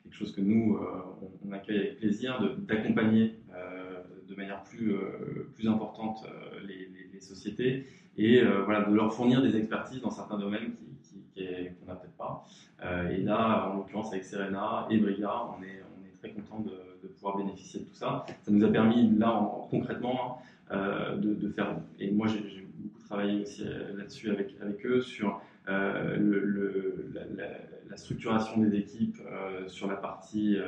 quelque 0.02 0.14
chose 0.14 0.34
que 0.34 0.40
nous, 0.40 0.78
on, 1.46 1.52
accueille 1.52 1.78
avec 1.78 1.98
plaisir, 1.98 2.42
d'accompagner 2.66 3.36
de, 4.28 4.34
manière 4.34 4.64
plus, 4.64 4.92
plus 5.54 5.68
importante 5.68 6.26
les, 6.66 7.20
sociétés 7.20 7.86
et 8.18 8.42
voilà, 8.66 8.82
de 8.82 8.94
leur 8.94 9.12
fournir 9.12 9.40
des 9.42 9.56
expertises 9.56 10.02
dans 10.02 10.10
certains 10.10 10.38
domaines 10.38 10.74
qu'on 11.36 11.86
n'a 11.86 11.94
peut-être 11.96 12.16
pas. 12.16 12.44
et 13.10 13.18
là, 13.18 13.70
en 13.70 13.76
l'occurrence, 13.76 14.12
avec 14.12 14.24
Serena 14.24 14.86
et 14.90 14.98
Briga, 14.98 15.32
on 15.56 15.62
est, 15.62 15.82
très 16.18 16.30
content 16.30 16.60
de, 16.60 17.08
pouvoir 17.08 17.36
bénéficier 17.36 17.80
de 17.80 17.84
tout 17.84 17.94
ça. 17.94 18.26
Ça 18.42 18.50
nous 18.50 18.64
a 18.64 18.68
permis, 18.68 19.16
là, 19.16 19.48
concrètement, 19.70 20.42
euh, 20.72 21.16
de, 21.16 21.48
faire. 21.50 21.76
Et 22.00 22.10
moi, 22.10 22.26
j'ai 22.26 22.66
beaucoup 22.76 22.98
travaillé 23.06 23.42
aussi 23.42 23.62
euh, 23.64 23.96
là-dessus 23.96 24.30
avec, 24.30 24.84
eux 24.84 25.00
sur 25.00 25.40
euh, 25.68 26.16
la, 27.88 27.96
structuration 27.96 28.60
des 28.60 28.76
équipes 28.76 29.16
sur 29.68 29.86
la 29.86 29.96
partie 29.96 30.58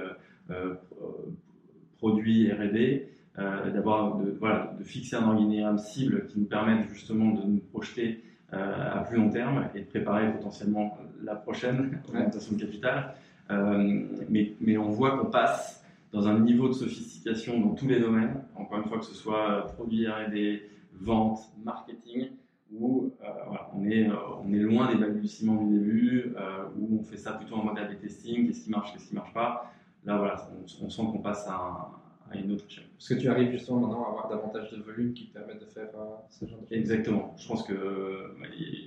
produit 1.99 2.51
RD. 2.51 3.73
d'avoir 3.75 4.17
de, 4.17 4.31
voilà, 4.31 4.75
de 4.79 4.85
fixer 4.85 5.17
un 5.17 5.29
organigramme 5.29 5.79
cible 5.79 6.27
qui 6.29 6.39
nous 6.39 6.47
permette 6.47 6.89
justement 6.89 7.33
de 7.33 7.43
nous 7.43 7.59
projeter 7.59 8.23
à 8.53 9.01
plus 9.01 9.19
long 9.19 9.29
terme 9.31 9.69
et 9.75 9.81
de 9.81 9.85
préparer 9.85 10.33
potentiellement 10.33 10.97
la 11.23 11.35
prochaine 11.35 12.01
augmentation 12.09 12.57
de 12.57 12.61
capital. 12.61 13.15
Euh, 13.51 14.05
mais, 14.29 14.55
mais, 14.61 14.77
on 14.77 14.91
voit 14.91 15.19
qu'on 15.19 15.31
passe 15.31 15.85
dans 16.13 16.29
un 16.29 16.39
niveau 16.39 16.69
de 16.69 16.75
sophistication 16.75 17.61
dans 17.61 17.75
tous 17.75 17.89
les 17.89 18.01
domaines, 18.01 18.43
encore 18.55 18.79
une 18.79 18.85
fois 18.85 18.99
que 18.99 19.05
ce 19.05 19.15
soit 19.15 19.67
produit 19.75 20.07
R&D, 20.07 20.63
vente, 21.01 21.41
marketing, 21.65 22.31
où 22.73 23.11
euh, 23.23 23.27
voilà, 23.47 23.71
on, 23.75 23.85
est, 23.87 24.09
euh, 24.09 24.15
on 24.45 24.53
est 24.53 24.59
loin 24.59 24.93
des 24.93 24.99
balbutiements 24.99 25.63
du 25.65 25.79
début, 25.79 26.35
où 26.79 26.99
on 27.01 27.03
fait 27.03 27.17
ça 27.17 27.33
plutôt 27.33 27.57
en 27.57 27.65
mode 27.65 27.79
A-B 27.79 27.99
testing, 28.01 28.47
qu'est-ce 28.47 28.65
qui 28.65 28.71
marche, 28.71 28.93
qu'est-ce 28.93 29.09
qui 29.09 29.15
marche 29.15 29.33
pas. 29.33 29.73
Là, 30.05 30.19
voilà, 30.19 30.37
on, 30.83 30.89
sent 30.89 31.03
qu'on 31.03 31.19
passe 31.19 31.47
à 31.49 31.91
à 32.31 32.37
une 32.37 32.53
autre 32.53 32.65
échelle. 32.67 32.85
Parce 32.97 33.09
que 33.09 33.15
tu 33.15 33.29
arrives 33.29 33.51
justement 33.51 33.81
maintenant 33.81 34.05
à 34.05 34.09
avoir 34.09 34.29
davantage 34.29 34.71
de 34.73 34.83
volume 34.83 35.13
qui 35.13 35.29
te 35.29 35.35
permettent 35.39 35.61
de 35.61 35.67
faire 35.67 35.89
euh, 35.95 36.17
ce 36.31 36.47
genre 36.47 36.61
de 36.61 36.67
choses. 36.67 36.73
Exactement. 36.73 37.35
Je 37.39 37.49
pense 37.49 37.63
que 37.65 37.73
euh, 37.73 38.35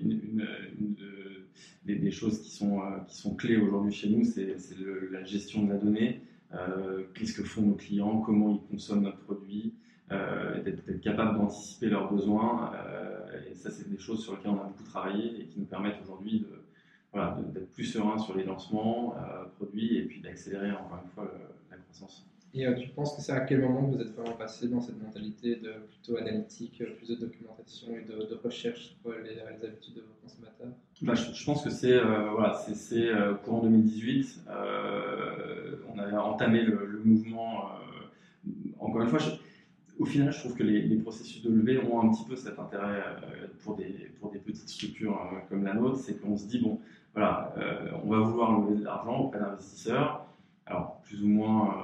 une, 0.02 0.12
une, 0.12 0.48
une 0.80 0.94
de, 0.96 1.46
des, 1.86 1.96
des, 1.96 2.12
choses 2.12 2.42
qui 2.42 2.52
sont, 2.52 2.82
euh, 2.82 3.00
qui 3.08 3.16
sont 3.16 3.36
clés 3.36 3.58
aujourd'hui 3.58 3.92
chez 3.92 4.10
nous, 4.10 4.24
c'est 4.24 4.56
la 5.12 5.24
gestion 5.24 5.64
de 5.64 5.74
la 5.74 5.78
donnée. 5.78 6.22
Euh, 6.54 7.04
Qu'est-ce 7.14 7.34
que 7.34 7.44
font 7.44 7.62
nos 7.62 7.76
clients? 7.76 8.22
Comment 8.22 8.50
ils 8.50 8.72
consomment 8.72 9.04
notre 9.04 9.20
produit? 9.20 9.74
D'être 10.66 11.00
capable 11.00 11.38
d'anticiper 11.38 11.86
leurs 11.86 12.12
besoins. 12.12 12.74
et 13.50 13.56
ça, 13.56 13.72
c'est 13.72 13.90
des 13.90 13.98
choses 13.98 14.22
sur 14.22 14.36
lesquelles 14.36 14.52
on 14.52 14.60
a 14.60 14.66
beaucoup 14.66 14.84
travaillé 14.84 15.40
et 15.40 15.46
qui 15.46 15.58
nous 15.58 15.66
permettent 15.66 16.02
aujourd'hui 16.04 16.42
de 16.42 16.48
voilà, 17.14 17.40
d'être 17.54 17.72
plus 17.72 17.86
serein 17.86 18.18
sur 18.18 18.36
les 18.36 18.44
lancements 18.44 19.16
produits 19.56 19.96
et 19.96 20.04
puis 20.04 20.20
d'accélérer 20.20 20.72
encore 20.74 21.00
une 21.02 21.10
fois 21.12 21.32
le, 21.34 21.40
la 21.72 21.78
croissance. 21.78 22.30
Et 22.54 22.68
euh, 22.68 22.74
tu 22.74 22.90
penses 22.90 23.16
que 23.16 23.22
c'est 23.22 23.32
à 23.32 23.42
quel 23.42 23.62
moment 23.62 23.82
vous 23.82 24.02
êtes 24.02 24.14
vraiment 24.14 24.36
passé 24.36 24.68
dans 24.68 24.82
cette 24.82 25.02
mentalité 25.02 25.56
de 25.56 25.72
plutôt 25.90 26.18
analytique, 26.18 26.84
plus 26.98 27.08
de 27.08 27.16
documentation 27.16 27.88
et 27.96 28.02
de, 28.02 28.36
recherche 28.44 28.96
sur 29.02 29.12
les, 29.12 29.40
habitudes 29.40 29.96
de 29.96 30.02
vos 30.02 30.14
consommateurs? 30.22 30.68
Bah, 31.02 31.16
je, 31.16 31.46
pense 31.46 31.64
que 31.64 31.72
c'est 31.72 31.94
euh, 31.94 32.30
voilà, 32.32 32.54
c'est 32.54 33.10
euh, 33.10 33.34
courant 33.34 33.64
2018. 33.64 34.44
Euh, 34.50 35.78
on 35.92 35.98
a 35.98 36.20
entamé 36.20 36.62
le, 36.62 37.02
mouvement. 37.04 37.70
Euh, 37.70 38.50
encore 38.80 39.02
une 39.02 39.08
fois, 39.08 39.20
au 39.98 40.06
final, 40.06 40.32
je 40.32 40.40
trouve 40.40 40.56
que 40.56 40.64
les, 40.64 40.82
les, 40.82 40.98
processus 40.98 41.42
de 41.42 41.50
levée 41.50 41.80
ont 41.80 42.02
un 42.02 42.12
petit 42.12 42.26
peu 42.26 42.36
cet 42.36 42.60
intérêt 42.60 43.04
pour 43.64 43.76
des, 43.76 44.12
pour 44.20 44.32
des 44.32 44.40
petites 44.40 44.70
structures 44.70 45.20
comme 45.50 45.64
la 45.64 45.74
nôtre, 45.74 45.98
c'est 45.98 46.20
qu'on 46.22 46.38
se 46.38 46.48
dit 46.48 46.60
bon, 46.60 46.80
voilà, 47.14 47.54
on 48.04 48.10
va 48.10 48.20
vouloir 48.20 48.60
lever 48.60 48.80
de 48.80 48.84
l'argent 48.84 49.20
auprès 49.22 49.40
d'investisseurs, 49.40 50.26
alors 50.66 51.02
plus 51.02 51.24
ou 51.24 51.28
moins 51.28 51.84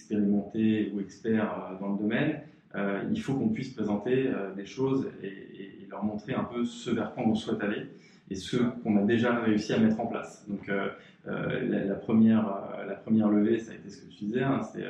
expérimentés 0.00 0.92
ou 0.94 1.00
experts 1.00 1.76
dans 1.80 1.92
le 1.92 1.98
domaine, 1.98 2.40
euh, 2.74 3.02
il 3.10 3.20
faut 3.20 3.34
qu'on 3.34 3.48
puisse 3.48 3.70
présenter 3.70 4.28
euh, 4.28 4.54
des 4.54 4.66
choses 4.66 5.08
et, 5.22 5.26
et, 5.26 5.86
leur 5.90 6.04
montrer 6.04 6.34
un 6.34 6.44
peu 6.44 6.64
ce 6.64 6.90
vers 6.90 7.12
quoi 7.14 7.24
on 7.26 7.34
souhaite 7.34 7.60
aller 7.64 7.88
et 8.30 8.36
ce 8.36 8.58
qu'on 8.84 8.96
a 8.96 9.02
déjà 9.02 9.40
réussi 9.40 9.72
à 9.72 9.78
mettre 9.78 9.98
en 9.98 10.06
place. 10.06 10.46
Donc 10.46 10.68
euh, 10.68 10.88
la, 11.26 11.84
la, 11.84 11.94
première, 11.96 12.46
la 12.86 12.94
première 12.94 13.28
levée, 13.28 13.58
ça 13.58 13.72
a 13.72 13.74
été 13.74 13.90
ce 13.90 14.02
que 14.02 14.08
tu 14.08 14.26
disais, 14.26 14.44
hein, 14.44 14.60
c'était 14.62 14.86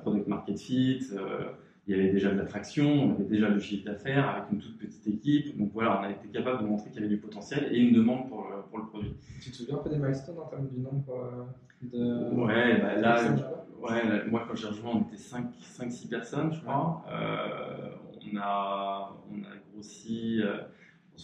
Product 0.00 0.26
Market 0.26 0.58
Fit, 0.58 1.00
il 1.86 1.96
y 1.96 2.00
avait 2.00 2.10
déjà 2.10 2.32
de 2.32 2.38
l'attraction, 2.38 2.88
on 2.88 3.14
avait 3.14 3.22
déjà 3.22 3.48
le 3.48 3.60
chiffre 3.60 3.84
d'affaires 3.84 4.28
avec 4.28 4.50
une 4.50 4.58
toute 4.58 4.76
petite 4.78 5.06
équipe. 5.06 5.56
Donc 5.56 5.70
voilà, 5.72 6.00
on 6.00 6.02
a 6.02 6.10
été 6.10 6.26
capable 6.26 6.64
de 6.64 6.68
montrer 6.68 6.90
qu'il 6.90 7.02
y 7.02 7.04
avait 7.04 7.14
du 7.14 7.20
potentiel 7.20 7.68
et 7.70 7.78
une 7.78 7.94
demande 7.94 8.28
pour 8.28 8.48
le, 8.50 8.62
pour 8.68 8.78
le 8.78 8.86
produit. 8.86 9.14
Tu 9.40 9.52
te 9.52 9.56
souviens 9.58 9.76
un 9.76 9.78
peu 9.78 9.90
des 9.90 9.98
milestones 9.98 10.38
en 10.40 10.46
termes 10.46 10.66
du 10.66 10.80
nombre 10.80 11.46
de. 11.82 12.34
Ouais, 12.34 12.80
bah 12.80 12.96
là, 12.96 13.20
ouais, 13.80 14.08
là, 14.08 14.24
moi 14.26 14.44
quand 14.46 14.54
j'ai 14.54 14.68
rejoint, 14.68 14.92
on 14.94 15.02
était 15.02 15.16
5-6 15.16 16.08
personnes, 16.08 16.52
je 16.52 16.60
crois. 16.60 17.04
Euh, 17.10 17.90
on, 18.32 18.36
a, 18.38 19.16
on 19.30 19.42
a 19.42 19.56
grossi, 19.72 20.40
euh, 20.42 20.58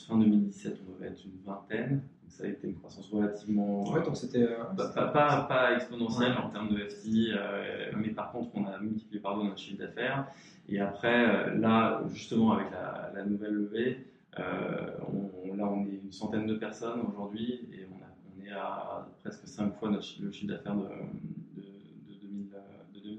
fin 0.06 0.18
2017, 0.18 0.78
on 0.88 0.92
devait 0.92 1.08
être 1.08 1.24
une 1.24 1.40
vingtaine. 1.44 2.02
Donc 2.22 2.30
ça 2.30 2.44
a 2.44 2.48
été 2.48 2.68
une 2.68 2.76
croissance 2.76 3.10
relativement. 3.10 3.90
Ouais, 3.90 4.02
donc 4.02 4.16
c'était. 4.16 4.44
Euh, 4.44 4.64
pas, 4.76 5.08
pas, 5.08 5.42
pas, 5.42 5.74
exponentielle 5.74 6.32
ouais. 6.32 6.38
en 6.38 6.50
termes 6.50 6.68
de 6.68 6.78
FTI, 6.78 7.32
euh, 7.34 7.92
mais 7.96 8.08
par 8.08 8.32
contre, 8.32 8.50
on 8.54 8.66
a 8.66 8.78
multiplié 8.78 9.20
par 9.20 9.36
deux 9.36 9.44
notre 9.44 9.58
chiffre 9.58 9.78
d'affaires. 9.78 10.26
Et 10.68 10.80
après, 10.80 11.56
là, 11.56 12.02
justement, 12.12 12.52
avec 12.52 12.70
la, 12.70 13.12
la 13.14 13.24
nouvelle 13.24 13.54
levée, 13.54 14.06
on, 14.38 15.54
là, 15.54 15.66
on 15.66 15.84
est 15.86 16.00
une 16.02 16.12
centaine 16.12 16.46
de 16.46 16.54
personnes 16.54 17.00
aujourd'hui 17.12 17.68
et 17.72 17.86
on, 17.90 17.96
a, 17.96 18.08
on, 18.30 18.46
est 18.46 18.52
à 18.52 19.06
presque 19.22 19.46
5 19.46 19.74
fois 19.74 19.90
notre, 19.90 20.06
le 20.22 20.30
chiffre 20.30 20.52
d'affaires 20.52 20.76
de, 20.76 20.82
de, 20.82 20.88
de, 20.88 20.88
2000, 20.88 21.41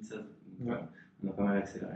de, 0.10 0.15
2016. 0.15 0.19
Donc, 0.60 0.69
ouais. 0.69 0.77
on 1.24 1.29
a 1.29 1.33
pas 1.33 1.43
mal 1.43 1.57
accéléré. 1.57 1.95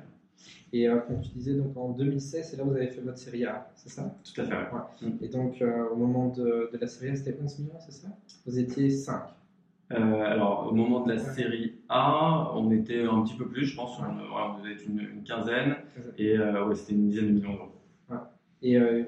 Et 0.71 0.87
euh, 0.87 0.99
comme 0.99 1.21
tu 1.21 1.29
disais, 1.29 1.55
donc 1.55 1.75
en 1.75 1.91
2016, 1.91 2.49
c'est 2.49 2.57
là 2.57 2.63
où 2.63 2.69
vous 2.69 2.75
avez 2.75 2.87
fait 2.87 3.01
votre 3.01 3.17
série 3.17 3.45
A, 3.45 3.71
c'est 3.75 3.89
ça? 3.89 4.15
Tout 4.23 4.41
à 4.41 4.45
fait. 4.45 4.53
Ouais. 4.53 5.09
Mmh. 5.09 5.23
Et 5.23 5.27
donc, 5.29 5.61
euh, 5.61 5.89
au 5.89 5.95
moment 5.95 6.29
de, 6.29 6.69
de 6.71 6.77
la 6.79 6.87
série 6.87 7.11
A, 7.11 7.15
c'était 7.15 7.37
11 7.41 7.59
millions, 7.59 7.79
c'est 7.79 7.93
ça? 7.93 8.07
Vous 8.45 8.59
étiez 8.59 8.89
5 8.89 9.21
euh, 9.91 10.21
alors, 10.21 10.67
au 10.69 10.75
moment 10.75 11.05
de 11.05 11.13
la 11.13 11.19
série 11.19 11.75
A, 11.87 12.51
on 12.55 12.71
était 12.71 13.03
un 13.03 13.21
petit 13.21 13.35
peu 13.35 13.47
plus, 13.47 13.65
je 13.65 13.75
pense. 13.75 13.97
On, 13.99 14.29
voilà, 14.29 14.53
on 14.53 14.59
devait 14.59 14.73
être 14.73 14.85
une, 14.85 14.99
une 14.99 15.23
quinzaine. 15.23 15.75
Et 16.17 16.37
euh, 16.37 16.65
ouais, 16.65 16.75
c'était 16.75 16.93
une 16.93 17.07
dizaine 17.07 17.27
de 17.27 17.31
millions 17.31 17.53
d'euros. 17.53 17.71
Ouais. 18.09 18.17
Et 18.61 18.77
euh, 18.77 19.03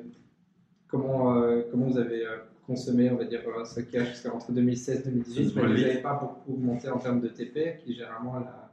comment, 0.87 1.35
euh, 1.35 1.63
comment 1.69 1.87
vous 1.87 1.97
avez 1.97 2.23
consommé, 2.65 3.11
on 3.11 3.17
va 3.17 3.25
dire, 3.25 3.41
ce 3.65 3.81
cash 3.81 4.07
Parce 4.07 4.21
qu'entre 4.21 4.51
2016 4.53 5.01
et 5.01 5.09
2018, 5.09 5.53
vous 5.53 5.61
n'avez 5.61 6.01
pas 6.01 6.13
beaucoup 6.13 6.53
augmenté 6.53 6.89
en 6.89 6.97
termes 6.97 7.19
de 7.19 7.27
TP, 7.27 7.77
qui 7.79 7.91
est 7.91 7.95
généralement, 7.95 8.39
la, 8.39 8.68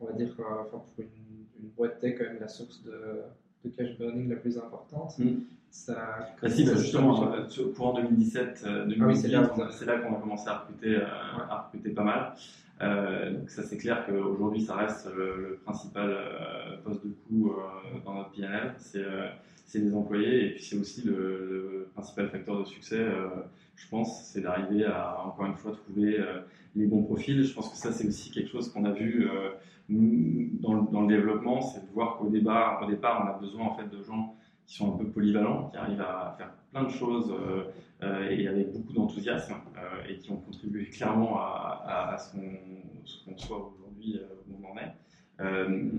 on 0.00 0.06
va 0.06 0.12
dire, 0.12 0.28
enfin, 0.38 0.78
pour 0.78 0.84
une, 0.98 1.62
une, 1.62 1.70
boîte 1.76 2.00
tech, 2.00 2.16
quand 2.18 2.24
même 2.24 2.38
la 2.40 2.48
source 2.48 2.82
de, 2.84 3.22
de 3.64 3.70
cash 3.70 3.98
burning 3.98 4.28
la 4.28 4.36
plus 4.36 4.58
importante. 4.58 5.18
Mm. 5.18 5.40
Ça, 5.70 6.18
ah, 6.42 6.48
si, 6.48 6.64
bah, 6.64 6.74
justement, 6.76 7.32
euh, 7.34 7.72
courant 7.74 7.94
2017, 7.94 8.64
euh, 8.64 8.86
2018, 8.86 8.98
ah 8.98 9.06
oui, 9.06 9.16
c'est 9.70 9.84
là, 9.84 9.98
qu'on 9.98 10.16
a 10.16 10.20
commencé 10.20 10.48
à 10.48 10.58
recruter, 10.58 10.96
euh, 10.96 11.00
ouais. 11.00 11.44
à 11.50 11.62
recruter 11.62 11.90
pas 11.90 12.04
mal. 12.04 12.34
Euh, 12.82 13.32
donc 13.32 13.48
ça 13.48 13.62
c'est 13.62 13.78
clair 13.78 14.04
qu'aujourd'hui 14.04 14.60
ça 14.60 14.74
reste 14.76 15.08
le, 15.16 15.48
le 15.48 15.54
principal 15.64 16.10
euh, 16.10 16.76
poste 16.84 17.06
de 17.06 17.12
coût 17.26 17.52
euh, 17.52 17.98
dans 18.04 18.14
notre 18.14 18.32
PNL, 18.32 18.74
c'est 18.78 19.78
les 19.78 19.94
employés 19.94 20.46
et 20.46 20.50
puis 20.50 20.62
c'est 20.62 20.76
aussi 20.76 21.02
le, 21.02 21.14
le, 21.14 21.88
principal 21.94 22.28
facteur 22.28 22.58
de 22.60 22.64
succès, 22.64 23.04
je 23.74 23.88
pense, 23.88 24.24
c'est 24.24 24.40
d'arriver 24.40 24.84
à 24.84 25.20
encore 25.26 25.46
une 25.46 25.56
fois 25.56 25.72
trouver 25.72 26.18
les 26.74 26.86
bons 26.86 27.02
profils. 27.02 27.42
Je 27.42 27.52
pense 27.52 27.68
que 27.68 27.76
ça 27.76 27.92
c'est 27.92 28.06
aussi 28.06 28.30
quelque 28.30 28.48
chose 28.48 28.72
qu'on 28.72 28.84
a 28.84 28.92
vu 28.92 29.28
dans, 29.88 30.74
le, 30.74 30.90
dans 30.90 31.02
le 31.02 31.08
développement, 31.08 31.60
c'est 31.60 31.86
de 31.86 31.92
voir 31.92 32.16
qu'au 32.16 32.28
départ, 32.28 32.82
au 32.82 32.90
départ 32.90 33.22
on 33.24 33.28
a 33.28 33.38
besoin 33.38 33.66
en 33.66 33.74
fait 33.74 33.88
de 33.88 34.02
gens 34.02 34.34
qui 34.66 34.74
sont 34.74 34.94
un 34.94 34.96
peu 34.96 35.06
polyvalents, 35.06 35.68
qui 35.70 35.76
arrivent 35.76 36.00
à 36.00 36.34
faire 36.36 36.50
plein 36.72 36.84
de 36.84 36.90
choses 36.90 37.32
euh, 37.32 37.64
euh, 38.02 38.28
et 38.28 38.48
avec 38.48 38.72
beaucoup 38.72 38.92
d'enthousiasme 38.92 39.54
euh, 39.76 40.08
et 40.08 40.18
qui 40.18 40.30
ont 40.30 40.36
contribué 40.36 40.84
clairement 40.90 41.38
à, 41.38 42.16
ce 42.18 42.32
qu'on 42.32 43.32
qu 43.32 43.38
soit 43.38 43.72
aujourd'hui 43.78 44.20
où 44.48 44.54
on 44.62 44.72
en 44.72 44.76
est. 44.76 44.92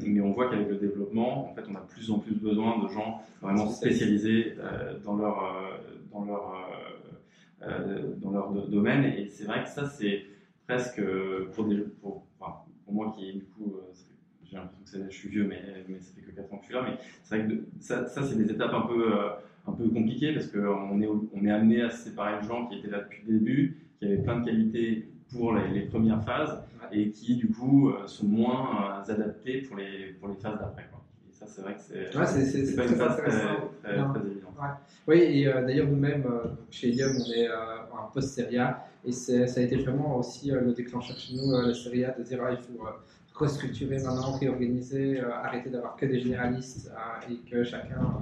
Mais 0.05 0.19
on 0.19 0.31
voit 0.31 0.49
qu'avec 0.49 0.67
le 0.67 0.77
développement, 0.77 1.49
en 1.49 1.53
fait, 1.53 1.63
on 1.69 1.75
a 1.75 1.81
de 1.81 1.87
plus 1.87 2.11
en 2.11 2.19
plus 2.19 2.35
besoin 2.35 2.83
de 2.83 2.87
gens 2.89 3.21
vraiment 3.41 3.67
spécialisés 3.67 4.55
dans 5.03 5.15
leur 5.15 5.79
dans 6.11 6.25
leur 6.25 6.55
dans 8.17 8.31
leur 8.31 8.51
domaine. 8.67 9.05
Et 9.05 9.27
c'est 9.27 9.45
vrai 9.45 9.63
que 9.63 9.69
ça, 9.69 9.85
c'est 9.85 10.23
presque 10.67 11.01
pour 11.53 11.65
des 11.65 11.77
pour, 12.01 12.25
enfin, 12.39 12.55
pour 12.87 12.95
moi 12.95 13.13
qui 13.15 13.33
du 13.33 13.43
coup 13.43 13.75
j'ai 14.49 14.57
l'impression 14.57 14.99
que 14.99 15.11
je 15.11 15.17
suis 15.17 15.29
vieux, 15.29 15.45
mais, 15.45 15.61
mais 15.87 15.99
ça 15.99 16.13
fait 16.13 16.21
que 16.21 16.31
4 16.31 16.53
ans 16.53 16.57
que 16.57 16.63
je 16.63 16.67
suis 16.67 16.75
là. 16.75 16.83
Mais 16.83 16.97
c'est 17.23 17.37
vrai 17.37 17.47
que 17.47 17.53
de, 17.53 17.65
ça, 17.79 18.07
ça 18.07 18.23
c'est 18.23 18.37
des 18.37 18.49
étapes 18.49 18.73
un 18.73 18.81
peu, 18.81 19.13
euh, 19.13 19.29
un 19.67 19.73
peu 19.73 19.89
compliquées 19.89 20.33
parce 20.33 20.47
qu'on 20.47 21.01
est, 21.01 21.07
on 21.07 21.45
est 21.45 21.51
amené 21.51 21.81
à 21.81 21.89
se 21.89 22.09
séparer 22.09 22.41
de 22.41 22.47
gens 22.47 22.67
qui 22.67 22.77
étaient 22.77 22.89
là 22.89 23.01
depuis 23.01 23.23
le 23.27 23.39
début, 23.39 23.77
qui 23.99 24.05
avaient 24.05 24.17
plein 24.17 24.39
de 24.39 24.45
qualités 24.45 25.09
pour 25.31 25.53
les, 25.53 25.67
les 25.69 25.81
premières 25.81 26.23
phases 26.23 26.61
et 26.91 27.11
qui, 27.11 27.35
du 27.35 27.49
coup, 27.49 27.89
euh, 27.89 28.07
sont 28.07 28.27
moins 28.27 29.01
euh, 29.07 29.11
adaptés 29.11 29.61
pour 29.63 29.75
les, 29.75 30.13
pour 30.19 30.29
les 30.29 30.35
phases 30.35 30.57
d'après. 30.59 30.89
Ça, 31.39 31.45
c'est 31.47 31.61
vrai 31.61 31.75
que 31.75 31.81
c'est 31.81 32.17
ouais, 32.17 32.25
c'est 32.25 32.75
pas 32.75 32.85
une 32.85 32.95
phase 32.95 33.17
très, 33.17 33.29
très, 33.29 33.39
très, 33.39 33.95
très 33.95 34.27
évidente. 34.27 34.53
Ouais. 34.59 34.69
Oui, 35.07 35.17
et 35.17 35.47
euh, 35.47 35.65
d'ailleurs, 35.65 35.87
nous-mêmes, 35.87 36.25
euh, 36.25 36.49
chez 36.71 36.89
Ilium, 36.89 37.11
on 37.15 37.31
est 37.31 37.47
euh, 37.47 37.81
un 37.93 38.09
post-série 38.11 38.57
A 38.57 38.87
et 39.05 39.11
ça 39.11 39.33
a 39.33 39.61
été 39.61 39.77
vraiment 39.77 40.17
aussi 40.17 40.49
le 40.49 40.73
déclencheur 40.73 41.17
chez 41.17 41.35
nous, 41.35 41.51
la 41.51 41.73
série 41.73 42.05
A, 42.05 42.11
de 42.11 42.23
dire 42.23 42.39
ah, 42.43 42.51
il 42.51 42.57
faut 42.57 42.83
restructurer 43.37 43.99
maintenant, 43.99 44.31
réorganiser, 44.33 45.19
euh, 45.19 45.31
arrêter 45.31 45.69
d'avoir 45.69 45.95
que 45.95 46.05
des 46.05 46.19
généralistes 46.19 46.91
euh, 46.91 47.31
et 47.31 47.49
que 47.49 47.63
chacun 47.63 48.21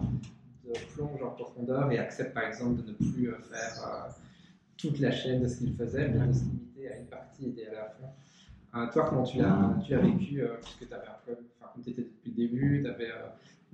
euh, 0.67 0.73
plonge 0.93 1.21
en 1.23 1.31
profondeur 1.31 1.91
et 1.91 1.99
accepte 1.99 2.33
par 2.33 2.43
exemple 2.43 2.83
de 2.83 2.89
ne 2.89 2.93
plus 2.93 3.31
faire 3.49 4.15
toute 4.77 4.99
la 4.99 5.11
chaîne 5.11 5.41
de 5.41 5.47
ce 5.47 5.59
qu'il 5.59 5.73
faisait, 5.73 6.09
mais 6.09 6.27
de 6.27 6.33
se 6.33 6.43
limiter 6.43 6.91
à 6.91 6.97
une 6.97 7.05
partie 7.05 7.45
et 7.45 7.51
d'y 7.51 7.65
aller 7.65 7.77
à 7.77 7.89
fond. 7.89 8.91
toi, 8.91 9.05
comment 9.09 9.23
tu 9.23 9.37
l'as, 9.37 9.53
as 9.89 9.97
vécu, 9.97 10.43
puisque 10.61 10.87
tu 10.87 10.93
avais 10.93 11.07
un 11.07 11.17
peu, 11.25 11.31
enfin, 11.31 11.54
comme 11.75 11.83
tu 11.83 11.89
étais 11.91 12.03
depuis 12.03 12.31
le 12.31 12.35
début, 12.35 12.81
tu 12.81 12.87
avais 12.87 13.11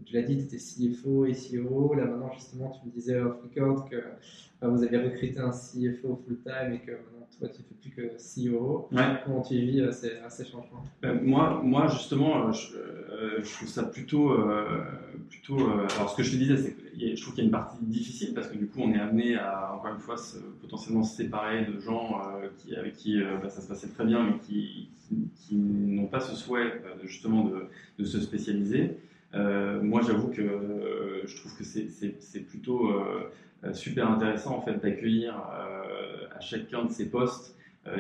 tu 0.05 0.13
l'as 0.13 0.24
dit, 0.24 0.38
tu 0.38 0.43
étais 0.43 0.58
CFO 0.58 1.25
et 1.25 1.34
CEO. 1.34 1.93
Là, 1.96 2.05
maintenant, 2.05 2.31
justement, 2.34 2.70
tu 2.70 2.88
me 2.88 2.91
disais 2.91 3.20
off 3.20 3.38
record 3.43 3.89
que 3.89 3.96
euh, 3.96 4.67
vous 4.70 4.84
avez 4.84 4.98
recruté 4.98 5.39
un 5.39 5.51
CFO 5.51 6.22
full-time 6.25 6.74
et 6.74 6.79
que 6.79 6.91
maintenant, 6.91 7.22
toi, 7.39 7.50
tu 7.50 7.62
ne 7.62 7.67
fais 7.67 7.75
plus 7.81 7.89
que 7.91 8.17
CEO. 8.17 8.88
Ouais. 8.91 9.20
Comment 9.25 9.41
tu 9.41 9.55
vis 9.55 9.81
euh, 9.81 9.91
ces, 9.91 10.12
ces, 10.29 10.46
changements? 10.46 10.84
Euh, 11.03 11.17
moi, 11.22 11.62
moi, 11.63 11.88
justement, 11.88 12.51
je, 12.51 12.77
euh, 12.77 13.43
je 13.43 13.51
trouve 13.53 13.67
ça 13.67 13.84
plutôt. 13.84 14.31
Euh, 14.31 14.84
plutôt 15.29 15.58
alors, 15.58 16.10
ce 16.12 16.17
que 16.17 16.24
je 16.24 16.31
te 16.31 16.38
disais, 16.38 16.58
c'est 16.58 16.74
que 16.74 17.15
je 17.15 17.22
trouve 17.22 17.34
qu'il 17.34 17.43
y 17.43 17.46
a 17.46 17.50
une 17.50 17.51
partie 17.51 17.77
difficile 17.81 18.34
parce 18.34 18.48
que 18.48 18.58
du 18.58 18.67
coup, 18.67 18.81
on 18.81 18.93
est 18.93 19.00
amené 19.00 19.36
à, 19.36 19.74
encore 19.75 19.93
une 19.93 20.00
fois, 20.00 20.17
se, 20.17 20.38
potentiellement 20.62 21.03
se 21.03 21.17
séparer 21.17 21.65
de 21.65 21.79
gens 21.79 22.22
qui, 22.58 22.75
avec 22.75 22.96
qui 22.96 23.20
bah, 23.41 23.50
ça 23.50 23.62
se 23.62 23.67
passait 23.67 23.88
très 23.88 24.05
bien, 24.05 24.24
mais 24.24 24.38
qui, 24.39 24.89
qui, 25.00 25.29
qui 25.36 25.55
n'ont 25.55 26.08
pas 26.08 26.20
ce 26.20 26.36
souhait, 26.36 26.81
justement, 27.03 27.46
de, 27.46 27.63
de 27.98 28.05
se 28.05 28.20
spécialiser. 28.20 28.98
Euh, 29.33 29.81
moi, 29.81 30.01
j'avoue 30.05 30.29
que 30.29 30.41
euh, 30.41 31.25
je 31.25 31.35
trouve 31.38 31.57
que 31.57 31.63
c'est 31.63 32.47
plutôt 32.47 32.91
euh, 32.91 33.73
super 33.73 34.09
intéressant 34.09 34.57
en 34.57 34.61
fait 34.61 34.77
d'accueillir 34.81 35.35
à 35.38 36.39
chacun 36.39 36.85
de 36.85 36.91
ces 36.91 37.09
postes 37.09 37.55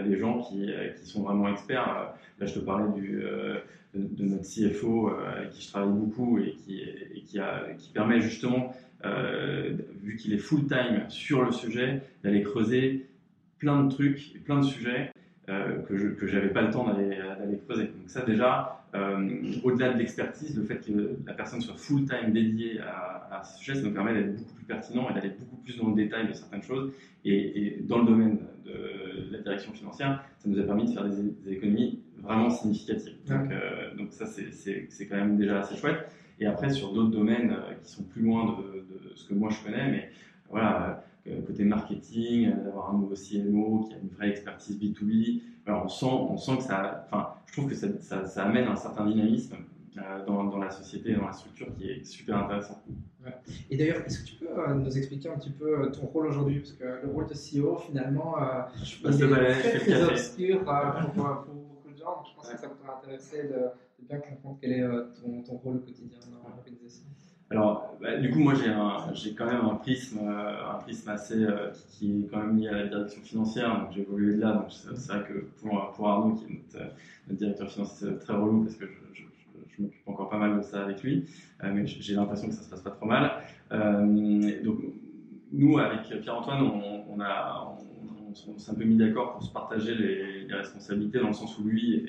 des 0.05 0.17
gens 0.17 0.41
qui, 0.41 0.71
sont 1.03 1.23
vraiment 1.23 1.47
experts. 1.49 2.15
Là, 2.39 2.45
je 2.45 2.53
te 2.53 2.59
parlais 2.59 2.85
de, 2.99 3.61
notre 3.93 4.43
CFO 4.43 5.09
avec 5.09 5.51
qui 5.51 5.63
je 5.63 5.69
travaille 5.69 5.93
beaucoup 5.93 6.39
et 6.39 6.51
qui, 6.51 6.83
qui, 7.25 7.89
permet 7.93 8.21
justement, 8.21 8.75
vu 9.03 10.15
qu'il 10.17 10.33
est 10.33 10.39
full-time 10.39 11.05
sur 11.09 11.43
le 11.43 11.51
sujet, 11.51 12.01
d'aller 12.23 12.41
creuser 12.41 13.05
plein 13.59 13.83
de 13.83 13.89
trucs, 13.91 14.43
plein 14.43 14.59
de 14.59 14.65
sujets 14.65 15.10
que 15.47 16.27
je 16.27 16.35
n'avais 16.35 16.49
pas 16.49 16.61
le 16.61 16.71
temps 16.71 16.85
d'aller 16.85 17.57
creuser. 17.65 17.85
Donc 17.85 18.07
ça 18.07 18.21
déjà, 18.21 18.81
euh, 18.93 19.29
au-delà 19.63 19.93
de 19.93 19.97
l'expertise, 19.97 20.57
le 20.57 20.63
fait 20.63 20.79
que 20.79 21.17
la 21.25 21.33
personne 21.33 21.61
soit 21.61 21.75
full-time 21.75 22.31
dédiée 22.31 22.79
à, 22.81 23.27
à, 23.31 23.43
ce 23.43 23.59
sujet, 23.59 23.75
ça 23.75 23.83
nous 23.83 23.93
permet 23.93 24.13
d'être 24.13 24.35
beaucoup 24.35 24.53
plus 24.53 24.65
pertinent 24.65 25.09
et 25.09 25.13
d'aller 25.13 25.31
beaucoup 25.39 25.57
plus 25.57 25.77
dans 25.77 25.89
le 25.89 25.95
détail 25.95 26.27
de 26.27 26.33
certaines 26.33 26.63
choses. 26.63 26.91
Et, 27.23 27.77
dans 27.81 27.99
le 27.99 28.05
domaine 28.05 28.39
de 28.65 29.31
la 29.31 29.39
direction 29.39 29.73
financière, 29.73 30.23
ça 30.39 30.49
nous 30.49 30.59
a 30.59 30.63
permis 30.63 30.85
de 30.85 30.91
faire 30.91 31.05
des, 31.05 31.53
économies 31.53 31.99
vraiment 32.21 32.49
significatives. 32.49 33.15
Donc, 33.27 33.51
euh, 33.51 33.95
donc 33.95 34.11
ça, 34.11 34.25
c'est 34.25 35.07
quand 35.07 35.15
même 35.15 35.37
déjà 35.37 35.59
assez 35.59 35.75
chouette. 35.75 36.07
Et 36.39 36.45
après, 36.45 36.69
sur 36.69 36.91
d'autres 36.91 37.11
domaines 37.11 37.55
qui 37.83 37.91
sont 37.91 38.03
plus 38.03 38.23
loin 38.23 38.57
de, 38.57 38.79
de, 38.79 39.15
ce 39.15 39.27
que 39.27 39.33
moi 39.33 39.49
je 39.49 39.63
connais, 39.63 39.89
mais 39.89 40.09
voilà 40.49 40.89
euh, 40.89 40.93
côté 41.45 41.63
marketing, 41.63 42.47
euh, 42.47 42.63
d'avoir 42.63 42.89
un 42.91 42.97
nouveau 42.97 43.15
CMO 43.15 43.85
qui 43.87 43.93
a 43.93 43.97
une 43.97 44.09
vraie 44.09 44.29
expertise 44.29 44.79
B2B. 44.79 45.41
on, 45.67 45.87
sent, 45.87 46.05
on 46.05 46.37
sent 46.37 46.57
que 46.57 46.63
ça, 46.63 47.07
enfin, 47.07 47.35
je 47.45 47.53
trouve 47.53 47.69
que 47.69 47.75
ça, 47.75 48.25
ça, 48.25 48.43
amène 48.43 48.67
un 48.67 48.75
certain 48.75 49.05
dynamisme 49.05 49.57
euh, 49.97 50.25
dans, 50.25 50.45
dans, 50.45 50.57
la 50.57 50.71
société, 50.71 51.13
dans 51.13 51.25
la 51.25 51.33
structure 51.33 51.73
qui 51.75 51.89
est 51.89 52.03
super 52.03 52.37
intéressant. 52.37 52.81
Et 53.69 53.77
d'ailleurs, 53.77 54.03
est-ce 54.05 54.21
que 54.21 54.27
tu 54.27 54.35
peux 54.35 54.73
nous 54.73 54.97
expliquer 54.97 55.29
un 55.29 55.37
petit 55.37 55.51
peu 55.51 55.91
ton 55.91 56.07
rôle 56.07 56.27
aujourd'hui? 56.27 56.59
Parce 56.59 56.73
que 56.73 57.05
le 57.05 57.11
rôle 57.11 57.27
de 57.27 57.33
CEO, 57.33 57.77
finalement, 57.77 58.35
je 58.83 58.95
il 59.03 59.23
est 59.23 59.53
très, 59.53 59.79
très 59.79 60.03
obscur 60.03 60.63
pour, 60.65 61.43
pour, 61.43 61.53
beaucoup 61.53 61.91
de 61.91 61.97
gens. 61.97 62.23
je 62.27 62.35
pense 62.35 62.49
que 62.49 62.59
ça 62.59 62.69
pourrait 62.69 62.97
intéresser 62.97 63.43
de, 63.43 63.49
de, 63.49 64.07
bien 64.07 64.17
comprendre 64.17 64.57
quel 64.59 64.71
est 64.71 64.87
ton, 65.21 65.43
ton 65.43 65.57
rôle 65.57 65.75
au 65.75 65.79
quotidien 65.79 66.17
dans 66.31 66.49
l'organisation. 66.49 67.05
Alors, 67.51 67.97
bah, 68.01 68.15
du 68.15 68.31
coup, 68.31 68.39
moi, 68.39 68.53
j'ai 69.13 69.33
quand 69.33 69.45
même 69.45 69.65
un 69.65 69.75
prisme, 69.75 70.19
euh, 70.23 71.11
assez 71.11 71.43
euh, 71.43 71.69
qui, 71.89 72.23
est 72.23 72.27
quand 72.31 72.39
même 72.39 72.57
lié 72.57 72.69
à 72.69 72.77
la 72.77 72.87
direction 72.87 73.21
financière. 73.21 73.77
Donc, 73.77 73.89
j'ai 73.93 74.01
évolué 74.01 74.35
de 74.35 74.41
là. 74.41 74.53
Donc, 74.53 74.67
c'est 74.71 75.11
vrai 75.11 75.25
que 75.27 75.45
pour, 75.61 76.07
Arnaud, 76.07 76.35
qui 76.35 76.45
est 76.45 76.55
notre, 76.55 76.93
notre 77.27 77.39
directeur 77.39 77.69
financier, 77.69 78.07
c'est 78.07 78.19
très 78.19 78.33
relou 78.33 78.63
parce 78.63 78.77
que 78.77 78.85
je, 79.13 79.81
m'occupe 79.83 80.07
encore 80.07 80.29
pas 80.29 80.37
mal 80.37 80.57
de 80.57 80.61
ça 80.61 80.83
avec 80.83 81.03
lui. 81.03 81.25
Euh, 81.63 81.71
mais 81.73 81.85
j'ai 81.85 82.15
l'impression 82.15 82.47
que 82.47 82.53
ça 82.53 82.63
se 82.63 82.69
passe 82.69 82.81
pas 82.81 82.91
trop 82.91 83.05
mal. 83.05 83.31
donc, 83.69 84.77
nous, 85.51 85.77
avec 85.77 86.21
Pierre-Antoine, 86.21 86.61
on, 86.61 87.19
a, 87.19 87.75
on, 88.47 88.57
s'est 88.57 88.71
un 88.71 88.75
peu 88.75 88.85
mis 88.85 88.95
d'accord 88.95 89.33
pour 89.33 89.43
se 89.43 89.51
partager 89.51 89.93
les, 89.93 90.53
responsabilités 90.53 91.19
dans 91.19 91.27
le 91.27 91.33
sens 91.33 91.57
où 91.59 91.63
lui 91.63 92.07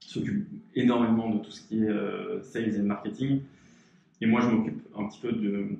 s'occupe 0.00 0.46
énormément 0.74 1.30
de 1.30 1.38
tout 1.38 1.50
ce 1.50 1.68
qui 1.68 1.82
est 1.82 2.42
sales 2.42 2.74
et 2.74 2.82
marketing. 2.82 3.42
Et 4.22 4.26
moi, 4.26 4.40
je 4.40 4.46
m'occupe 4.46 4.86
un 4.96 5.08
petit 5.08 5.18
peu 5.20 5.32
de, 5.32 5.70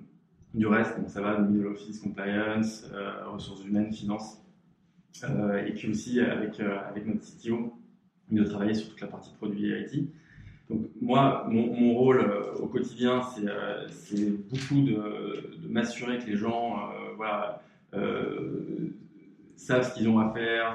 du 0.53 0.67
reste. 0.67 0.99
Donc, 0.99 1.09
ça 1.11 1.21
va 1.21 1.37
de 1.37 1.49
middle 1.49 1.69
office, 1.69 2.01
compliance, 2.01 2.91
euh, 2.93 3.29
ressources 3.29 3.65
humaines, 3.65 3.93
finance. 3.93 4.43
Euh, 5.23 5.65
et 5.65 5.71
puis 5.71 5.89
aussi, 5.89 6.19
avec, 6.19 6.59
euh, 6.59 6.77
avec 6.89 7.07
notre 7.07 7.21
CTO, 7.21 7.73
de 8.33 8.43
travailler 8.43 8.75
sur 8.75 8.89
toute 8.89 9.01
la 9.01 9.07
partie 9.07 9.33
produit 9.35 9.71
et 9.71 9.83
IT. 9.83 10.09
Donc, 10.69 10.89
moi, 11.01 11.47
mon, 11.51 11.73
mon 11.73 11.95
rôle 11.95 12.29
au 12.59 12.67
quotidien, 12.67 13.21
c'est 13.91 14.31
beaucoup 14.51 14.81
de, 14.81 15.59
de 15.63 15.69
m'assurer 15.69 16.19
que 16.19 16.27
les 16.27 16.37
gens 16.37 16.91
voilà, 17.17 17.63
savent 19.55 19.89
ce 19.89 19.95
qu'ils 19.95 20.09
ont 20.09 20.19
à 20.19 20.33
faire, 20.33 20.75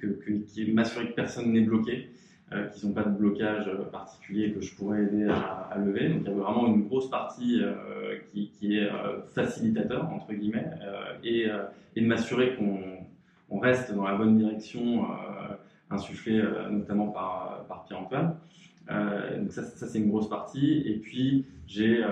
que, 0.00 0.06
que, 0.06 0.72
m'assurer 0.72 1.08
que 1.08 1.14
personne 1.14 1.52
n'est 1.52 1.60
bloqué. 1.60 2.08
Euh, 2.54 2.66
qui 2.66 2.86
n'ont 2.86 2.92
pas 2.92 3.04
de 3.04 3.16
blocage 3.16 3.66
euh, 3.68 3.84
particulier 3.84 4.52
que 4.52 4.60
je 4.60 4.74
pourrais 4.74 5.04
aider 5.04 5.24
à, 5.24 5.74
lever. 5.78 6.08
Donc 6.08 6.22
il 6.22 6.28
y 6.28 6.30
a 6.30 6.34
vraiment 6.34 6.66
une 6.66 6.82
grosse 6.86 7.08
partie 7.08 7.60
euh, 7.62 8.18
qui, 8.32 8.76
est 8.76 8.90
facilitateur, 9.34 10.10
entre 10.10 10.32
guillemets, 10.32 10.70
et, 11.24 11.48
et, 11.96 12.00
de 12.00 12.06
m'assurer 12.06 12.56
qu'on 12.56 13.58
reste 13.58 13.94
dans 13.94 14.04
la 14.04 14.16
bonne 14.16 14.36
direction, 14.38 15.06
insufflée 15.90 16.42
notamment 16.70 17.08
par, 17.08 17.84
Pierre-Antoine. 17.86 18.36
donc 18.88 19.52
ça, 19.52 19.62
c'est 19.62 19.98
une 19.98 20.08
grosse 20.08 20.28
partie. 20.28 20.82
Et 20.86 20.98
puis 20.98 21.46
j'ai 21.66 22.04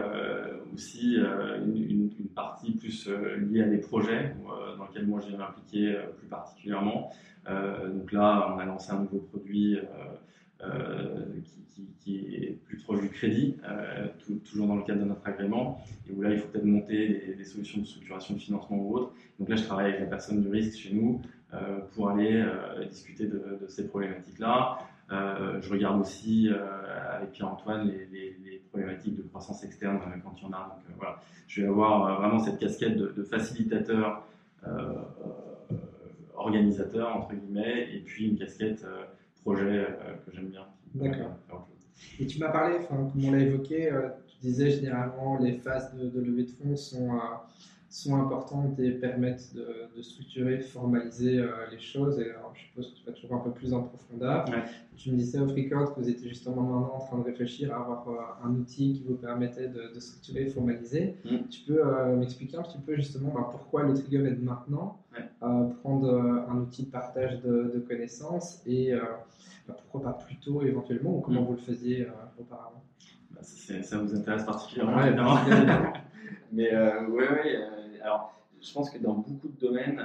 aussi 0.74 1.16
une, 1.16 2.10
partie 2.34 2.72
plus 2.72 3.08
liée 3.50 3.62
à 3.62 3.68
des 3.68 3.78
projets 3.78 4.34
dans 4.78 4.86
lesquels 4.86 5.06
moi 5.06 5.20
j'ai 5.20 5.36
impliqué 5.36 5.96
plus 6.18 6.28
particulièrement. 6.28 7.10
Donc 7.46 8.12
là, 8.12 8.54
on 8.54 8.58
a 8.58 8.64
lancé 8.64 8.92
un 8.92 9.00
nouveau 9.00 9.18
produit 9.18 9.78
euh, 10.62 11.24
qui, 11.74 11.86
qui, 12.00 12.34
est 12.34 12.58
plus 12.66 12.76
proche 12.82 13.00
du 13.00 13.08
crédit, 13.08 13.56
euh, 13.66 14.08
toujours 14.44 14.66
dans 14.66 14.76
le 14.76 14.82
cadre 14.82 15.00
de 15.00 15.06
notre 15.06 15.26
agrément, 15.26 15.82
et 16.06 16.12
où 16.12 16.20
là, 16.20 16.30
il 16.32 16.38
faut 16.38 16.48
peut-être 16.48 16.66
monter 16.66 17.34
des, 17.38 17.44
solutions 17.44 17.80
de 17.80 17.86
structuration 17.86 18.34
de 18.34 18.40
financement 18.40 18.76
ou 18.76 18.94
autre. 18.94 19.12
Donc 19.38 19.48
là, 19.48 19.56
je 19.56 19.64
travaille 19.64 19.86
avec 19.86 20.00
la 20.00 20.06
personne 20.06 20.42
du 20.42 20.48
risque 20.48 20.78
chez 20.78 20.92
nous 20.92 21.22
euh, 21.54 21.78
pour 21.94 22.10
aller 22.10 22.44
discuter 22.90 23.26
de, 23.26 23.60
ces 23.68 23.88
problématiques-là. 23.88 24.80
je 25.08 25.70
regarde 25.70 25.98
aussi 26.00 26.50
avec 27.10 27.32
Pierre-Antoine 27.32 27.88
les, 27.88 28.62
problématiques 28.70 29.16
de 29.16 29.22
croissance 29.22 29.64
externe 29.64 29.98
quand 30.22 30.34
il 30.36 30.42
y 30.42 30.46
en 30.46 30.52
a. 30.52 30.78
Donc 30.86 30.96
voilà, 30.98 31.22
je 31.48 31.62
vais 31.62 31.68
avoir 31.68 32.20
vraiment 32.20 32.38
cette 32.38 32.58
casquette 32.58 32.98
de 32.98 33.22
facilitateur, 33.22 34.26
organisateur, 36.40 37.16
entre 37.16 37.34
guillemets, 37.34 37.88
et 37.94 38.00
puis 38.00 38.28
une 38.28 38.38
casquette 38.38 38.84
projet 39.42 39.62
euh, 39.64 40.14
que 40.24 40.32
j'aime 40.34 40.48
bien. 40.48 40.66
D'accord. 40.94 41.36
Et 42.18 42.26
tu 42.26 42.38
m'as 42.38 42.50
parlé, 42.50 42.78
comme 42.86 43.10
on 43.22 43.30
l'a 43.30 43.40
évoqué, 43.40 43.92
euh, 43.92 44.08
tu 44.26 44.38
disais 44.40 44.70
généralement 44.70 45.38
les 45.38 45.52
phases 45.52 45.94
de, 45.94 46.08
de 46.08 46.20
levée 46.20 46.44
de 46.44 46.50
fonds 46.50 46.76
sont, 46.76 47.14
euh, 47.14 47.18
sont 47.90 48.16
importantes 48.16 48.78
et 48.78 48.92
permettent 48.92 49.52
de, 49.54 50.00
structurer, 50.00 50.60
formaliser 50.60 51.44
les 51.70 51.80
choses. 51.80 52.18
Et 52.20 52.30
alors, 52.30 52.52
je 52.54 52.62
suppose 52.62 52.92
que 52.92 52.98
tu 52.98 53.06
vas 53.06 53.12
toujours 53.12 53.36
un 53.36 53.40
peu 53.40 53.50
plus 53.50 53.74
en 53.74 53.82
profondeur. 53.82 54.44
Tu 54.96 55.10
me 55.10 55.16
disais 55.16 55.38
off 55.38 55.50
record 55.50 55.94
que 55.94 56.00
vous 56.00 56.08
étiez 56.08 56.28
justement 56.28 56.62
maintenant 56.62 56.94
en 56.94 57.00
train 57.00 57.18
de 57.18 57.24
réfléchir 57.24 57.72
à 57.74 57.80
avoir 57.80 58.40
un 58.44 58.50
outil 58.54 58.92
qui 58.92 59.02
vous 59.02 59.16
permettait 59.16 59.68
de, 59.68 59.98
structurer, 59.98 60.46
formaliser. 60.46 61.16
Mm. 61.24 61.48
Tu 61.50 61.62
peux 61.66 61.82
m'expliquer 62.16 62.56
un 62.58 62.62
petit 62.62 62.78
peu 62.78 62.94
justement 62.94 63.32
bah, 63.34 63.48
pourquoi 63.50 63.82
le 63.82 63.94
trigger 63.94 64.24
est 64.24 64.40
maintenant, 64.40 64.98
prendre 65.82 66.46
un 66.48 66.58
outil 66.58 66.84
de 66.84 66.90
partage 66.90 67.40
de, 67.42 67.84
connaissances 67.88 68.62
et 68.66 68.94
bah, 69.70 69.76
pourquoi 69.78 70.12
pas 70.12 70.18
plus 70.24 70.36
tôt 70.36 70.62
éventuellement 70.62 71.16
ou 71.16 71.20
comment 71.20 71.42
mm. 71.42 71.46
vous 71.46 71.52
le 71.52 71.58
faisiez 71.58 72.02
euh, 72.02 72.10
auparavant? 72.38 72.82
Bah, 73.30 73.40
Ça 73.42 73.98
vous 73.98 74.14
intéresse 74.14 74.44
particulièrement, 74.44 75.02
évidemment. 75.04 75.38
Mais 76.52 76.72
euh, 76.72 77.06
oui, 77.08 77.24
oui. 77.30 77.50
Euh, 77.54 78.02
alors, 78.02 78.34
je 78.60 78.72
pense 78.72 78.90
que 78.90 78.98
dans 78.98 79.14
beaucoup 79.14 79.48
de 79.48 79.58
domaines, 79.60 80.02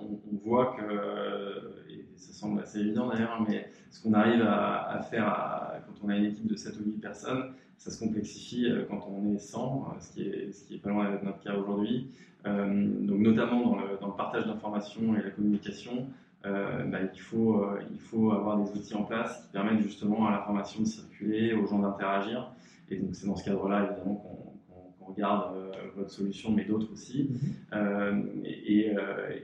on, 0.00 0.36
voit 0.48 0.76
que, 0.76 1.90
et 1.90 2.04
ça 2.16 2.32
semble 2.32 2.60
assez 2.60 2.80
évident 2.80 3.08
d'ailleurs, 3.08 3.40
mais 3.46 3.70
ce 3.90 4.02
qu'on 4.02 4.14
arrive 4.14 4.42
à, 4.42 5.00
faire 5.10 5.80
quand 5.86 6.06
on 6.06 6.08
a 6.08 6.16
une 6.16 6.24
équipe 6.24 6.46
de 6.46 6.56
7 6.56 6.74
ou 6.80 6.84
8 6.86 6.92
personnes, 7.00 7.52
ça 7.76 7.90
se 7.90 8.00
complexifie 8.00 8.68
quand 8.88 9.06
on 9.08 9.32
est 9.32 9.38
100, 9.38 9.94
ce 10.00 10.12
qui 10.12 10.22
est, 10.22 10.52
ce 10.52 10.64
qui 10.64 10.74
est 10.74 10.78
pas 10.78 10.90
loin 10.90 11.08
d'être 11.10 11.22
notre 11.22 11.40
cas 11.40 11.54
aujourd'hui. 11.54 12.10
donc 12.44 13.20
notamment 13.20 13.62
dans 13.62 13.76
le, 13.76 13.98
dans 14.00 14.08
le 14.08 14.16
partage 14.16 14.46
d'informations 14.46 15.14
et 15.14 15.22
la 15.22 15.30
communication, 15.30 16.08
euh, 16.46 16.84
bah, 16.84 16.98
il, 17.12 17.20
faut, 17.20 17.64
euh, 17.64 17.80
il 17.90 17.98
faut 17.98 18.30
avoir 18.30 18.58
des 18.58 18.70
outils 18.78 18.94
en 18.94 19.02
place 19.02 19.42
qui 19.42 19.52
permettent 19.52 19.82
justement 19.82 20.28
à 20.28 20.30
l'information 20.30 20.80
de 20.80 20.86
circuler, 20.86 21.52
aux 21.52 21.66
gens 21.66 21.80
d'interagir. 21.80 22.52
Et 22.90 22.96
donc 22.96 23.14
c'est 23.14 23.26
dans 23.26 23.36
ce 23.36 23.44
cadre-là 23.44 23.86
évidemment 23.90 24.14
qu'on 24.14 25.06
regarde 25.06 25.56
euh, 25.56 25.72
votre 25.96 26.10
solution, 26.10 26.52
mais 26.52 26.64
d'autres 26.64 26.92
aussi. 26.92 27.30
Mm-hmm. 27.72 28.44
Et, 28.44 28.94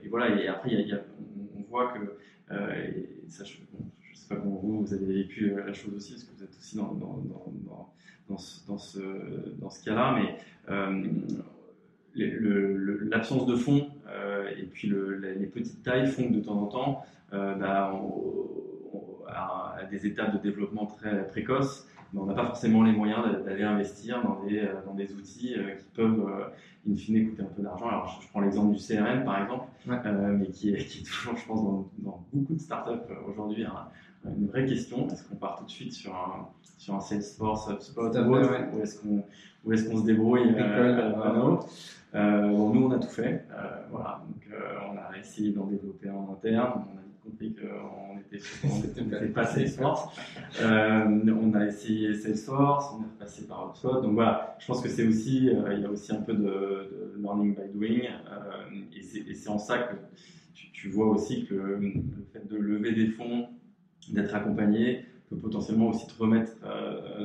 voilà, 0.09 0.41
et 0.41 0.47
après 0.47 0.71
il 0.73 0.89
y 0.89 0.93
a, 0.93 1.01
on, 1.59 1.63
voit 1.69 1.93
que, 1.93 2.17
ça, 3.29 3.43
je 3.45 3.59
ne 3.59 4.15
sais 4.15 4.29
pas 4.29 4.37
comment 4.37 4.61
vous, 4.63 4.85
vous 4.85 4.95
avez 4.95 5.07
vécu 5.07 5.53
la 5.67 5.73
chose 5.73 5.95
aussi, 5.95 6.13
parce 6.13 6.25
que 6.25 6.37
vous 6.37 6.45
êtes 6.45 6.57
aussi 6.57 6.77
dans, 6.77 6.93
dans, 6.95 7.21
dans, 7.25 7.93
dans 8.29 8.39
ce, 8.39 8.67
dans 8.67 8.79
ce, 8.79 9.01
dans 9.59 9.71
ce 9.71 9.85
cas-là, 9.85 10.17
mais 10.17 10.39
l'absence 12.17 13.47
de 13.47 13.57
fonds 13.57 13.89
euh, 14.09 14.49
et 14.57 14.65
puis 14.65 14.89
les 14.89 15.47
petites 15.47 15.83
tailles 15.83 16.07
font 16.07 16.29
que 16.29 16.35
de 16.35 16.41
temps 16.41 16.61
en 16.61 16.67
temps, 16.67 17.05
euh, 17.33 17.55
bah, 17.55 17.93
à, 19.29 19.77
des 19.91 20.07
étapes 20.07 20.33
de 20.33 20.39
développement 20.39 20.87
très 20.87 21.27
précoces, 21.29 21.89
on 22.17 22.27
n'a 22.27 22.35
pas 22.35 22.47
forcément 22.47 22.85
les 22.85 22.93
moyens 22.93 23.25
d'aller 23.45 23.65
investir 23.65 24.23
dans 24.23 24.45
des, 24.45 24.61
euh, 24.61 24.75
dans 24.87 24.95
des 24.95 25.13
outils 25.13 25.57
qui 25.79 25.89
peuvent, 25.95 26.53
in 26.89 26.95
fine, 26.95 27.31
coûter 27.31 27.43
un 27.43 27.47
peu 27.47 27.63
d'argent. 27.63 27.89
Alors, 27.89 28.21
je, 28.23 28.29
prends 28.29 28.41
l'exemple 28.41 28.73
du 28.73 28.81
CRM, 28.81 29.25
par 29.25 29.43
exemple, 29.43 29.65
mais 29.87 30.47
qui 30.49 30.71
est, 30.71 30.85
qui 30.85 31.01
est, 31.01 31.03
toujours, 31.03 31.37
je 31.37 31.45
pense, 31.45 31.65
dans, 31.99 32.25
beaucoup 32.33 32.55
de 32.55 32.61
startups 32.61 33.13
aujourd'hui, 33.29 33.67
une 34.25 34.47
vraie 34.47 34.65
question. 34.65 35.09
Est-ce 35.09 35.29
qu'on 35.29 35.37
part 35.37 35.57
tout 35.59 35.65
de 35.65 35.71
suite 35.71 35.93
sur 35.93 36.15
un, 36.15 36.49
sur 36.79 36.95
un 36.95 37.01
Salesforce, 37.01 37.69
HubSpot, 37.69 38.11
ou, 38.11 38.81
est-ce 38.83 39.01
qu'on 39.01 39.25
est 39.73 39.77
se 39.77 40.05
débrouille 40.05 40.55
euh, 40.57 41.13
bon, 42.15 42.73
nous, 42.73 42.87
on 42.87 42.91
a 42.93 42.99
tout 42.99 43.09
fait. 43.09 43.45
Euh, 43.51 43.87
voilà, 43.91 44.23
donc, 44.27 44.43
euh, 44.53 44.79
on 44.93 44.97
a 44.97 45.19
essayé 45.19 45.53
d'en 45.53 45.67
développer 45.67 46.11
en 46.11 46.33
interne. 46.33 46.85
On 46.93 46.99
a 46.99 47.31
compris 47.31 47.55
qu'on 47.55 48.19
était, 48.19 48.45
on 48.65 48.79
était, 48.85 49.29
pas 49.29 49.45
Salesforce. 49.45 50.17
Euh, 50.61 51.35
on 51.43 51.55
a 51.55 51.67
essayé 51.67 52.15
Salesforce, 52.15 52.93
on 52.95 53.03
est 53.03 53.09
repassé 53.15 53.47
par 53.47 53.69
HubSpot. 53.69 54.03
Donc 54.03 54.15
voilà, 54.15 54.57
je 54.61 54.67
pense 54.67 54.81
que 54.81 54.89
c'est 54.89 55.07
aussi, 55.07 55.49
euh, 55.49 55.75
il 55.75 55.81
y 55.81 55.85
a 55.85 55.91
aussi 55.91 56.13
un 56.13 56.21
peu 56.21 56.35
de, 56.35 57.15
learning 57.19 57.55
by 57.55 57.73
doing. 57.73 58.03
et 58.95 59.35
c'est 59.35 59.49
en 59.49 59.59
ça 59.59 59.79
que 59.79 59.95
tu, 60.53 60.89
vois 60.91 61.07
aussi 61.07 61.47
que 61.47 61.55
le, 61.55 61.93
fait 62.33 62.47
de 62.47 62.57
lever 62.57 62.93
des 62.93 63.07
fonds, 63.09 63.49
d'être 64.11 64.35
accompagné, 64.35 65.07
peut 65.31 65.37
potentiellement 65.37 65.89
aussi 65.89 66.07
te 66.07 66.23
remettre 66.23 66.53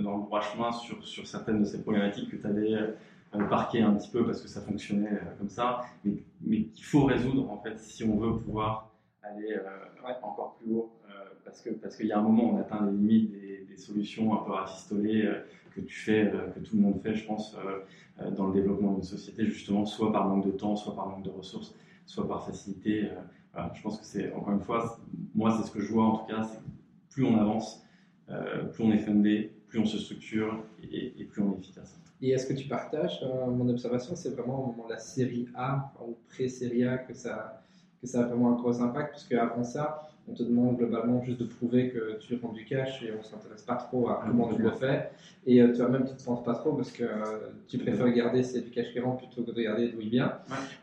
dans 0.01 0.17
le 0.17 0.23
droit 0.23 0.39
chemin 0.39 0.71
sur, 0.71 1.05
sur 1.05 1.27
certaines 1.27 1.59
de 1.59 1.65
ces 1.65 1.81
problématiques 1.81 2.31
que 2.31 2.37
tu 2.37 2.47
avais 2.47 2.95
parquer 3.37 3.81
un 3.81 3.93
petit 3.93 4.09
peu 4.09 4.25
parce 4.25 4.41
que 4.41 4.47
ça 4.47 4.61
fonctionnait 4.61 5.13
euh, 5.13 5.35
comme 5.37 5.49
ça, 5.49 5.81
mais, 6.03 6.23
mais 6.41 6.63
qu'il 6.63 6.85
faut 6.85 7.05
résoudre 7.05 7.49
en 7.51 7.57
fait 7.57 7.77
si 7.79 8.03
on 8.03 8.17
veut 8.17 8.37
pouvoir 8.39 8.91
aller 9.21 9.53
euh, 9.53 10.13
encore 10.23 10.57
plus 10.57 10.73
haut. 10.73 10.91
Euh, 11.09 11.13
parce 11.45 11.61
que 11.61 11.69
parce 11.71 11.95
qu'il 11.95 12.07
y 12.07 12.11
a 12.11 12.19
un 12.19 12.21
moment 12.21 12.53
on 12.53 12.57
atteint 12.57 12.85
les 12.85 12.91
limites 12.91 13.31
des, 13.31 13.59
solutions 13.77 14.33
un 14.33 14.43
peu 14.43 14.51
rafistolées 14.51 15.25
que 15.73 15.79
tu 15.79 15.95
fais, 15.95 16.29
que 16.53 16.59
tout 16.59 16.75
le 16.75 16.81
monde 16.81 16.99
fait, 17.01 17.15
je 17.15 17.25
pense, 17.25 17.55
dans 18.35 18.47
le 18.47 18.53
développement 18.53 18.91
d'une 18.91 19.03
société, 19.03 19.45
justement, 19.45 19.85
soit 19.85 20.11
par 20.11 20.27
manque 20.27 20.45
de 20.45 20.51
temps, 20.51 20.75
soit 20.75 20.93
par 20.93 21.07
manque 21.07 21.23
de 21.23 21.29
ressources, 21.29 21.73
soit 22.05 22.27
par 22.27 22.45
facilité. 22.45 23.09
je 23.73 23.81
pense 23.81 23.97
que 23.97 24.05
c'est, 24.05 24.33
encore 24.33 24.51
une 24.51 24.59
fois, 24.59 24.99
moi, 25.33 25.51
c'est 25.51 25.65
ce 25.65 25.71
que 25.71 25.79
je 25.79 25.93
vois 25.93 26.03
en 26.07 26.17
tout 26.17 26.25
cas, 26.25 26.43
c'est 26.43 26.59
plus 27.09 27.23
on 27.23 27.39
avance, 27.39 27.87
plus 28.27 28.83
on 28.83 28.91
est 28.91 28.97
fundé, 28.97 29.53
plus 29.69 29.79
on 29.79 29.85
se 29.85 29.97
structure 29.97 30.61
et, 30.83 31.13
et 31.17 31.23
plus 31.23 31.41
on 31.41 31.53
est 31.53 31.59
efficace. 31.59 31.97
Et 32.21 32.31
est-ce 32.31 32.47
que 32.47 32.53
tu 32.53 32.67
partages 32.67 33.21
euh, 33.23 33.49
mon 33.49 33.69
observation? 33.69 34.15
C'est 34.15 34.29
vraiment 34.29 34.63
au 34.63 34.67
moment 34.71 34.87
de 34.87 34.93
la 34.93 34.99
série 34.99 35.47
A 35.55 35.91
ou 36.05 36.17
pré-série 36.29 36.83
A 36.83 36.97
que 36.97 37.13
ça, 37.13 37.61
que 38.01 38.07
ça 38.07 38.21
a 38.21 38.23
vraiment 38.23 38.51
un 38.51 38.61
gros 38.61 38.81
impact, 38.81 39.11
puisque 39.11 39.33
avant 39.33 39.63
ça, 39.63 40.09
on 40.27 40.33
te 40.33 40.43
demande 40.43 40.77
globalement 40.77 41.23
juste 41.23 41.39
de 41.39 41.45
prouver 41.45 41.89
que 41.89 42.19
tu 42.19 42.37
rends 42.41 42.51
du 42.51 42.65
cash 42.65 43.01
et 43.03 43.11
on 43.13 43.19
ne 43.19 43.23
s'intéresse 43.23 43.63
pas 43.63 43.75
trop 43.75 44.09
à 44.09 44.21
comment 44.27 44.53
tu 44.53 44.61
le 44.61 44.71
fais. 44.71 45.09
Et 45.47 45.61
euh, 45.61 45.73
tu 45.73 45.81
ne 45.81 45.97
te 45.97 46.23
penses 46.23 46.43
pas 46.43 46.53
trop 46.53 46.73
parce 46.73 46.91
que 46.91 47.03
euh, 47.03 47.49
tu 47.69 47.77
préfères 47.77 48.11
garder 48.11 48.43
c'est 48.43 48.61
du 48.61 48.69
cash 48.69 48.91
qui 48.91 48.99
rentre 48.99 49.25
plutôt 49.25 49.41
que 49.41 49.51
de 49.51 49.55
regarder 49.55 49.87
d'où 49.87 50.01
il 50.01 50.09
vient. 50.09 50.33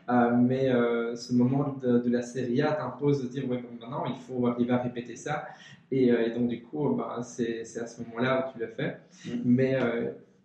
mais 0.09 0.69
ce 1.15 1.33
moment 1.33 1.75
de, 1.81 2.09
la 2.09 2.23
série 2.23 2.63
A 2.63 2.71
t'impose 2.71 3.21
de 3.21 3.27
dire 3.27 3.47
ouais, 3.47 3.57
bon, 3.57 3.69
maintenant 3.79 4.05
il 4.07 4.15
faut 4.15 4.47
arriver 4.47 4.73
à 4.73 4.79
répéter 4.79 5.15
ça. 5.15 5.45
Et, 5.89 6.11
donc, 6.35 6.49
du 6.49 6.61
coup, 6.63 6.89
bah, 6.95 7.21
c'est 7.23 7.61
à 7.79 7.87
ce 7.87 8.01
moment-là 8.01 8.49
où 8.49 8.51
tu 8.51 8.59
le 8.59 8.67
fais. 8.67 8.97
Mm. 9.25 9.29
Mais 9.45 9.77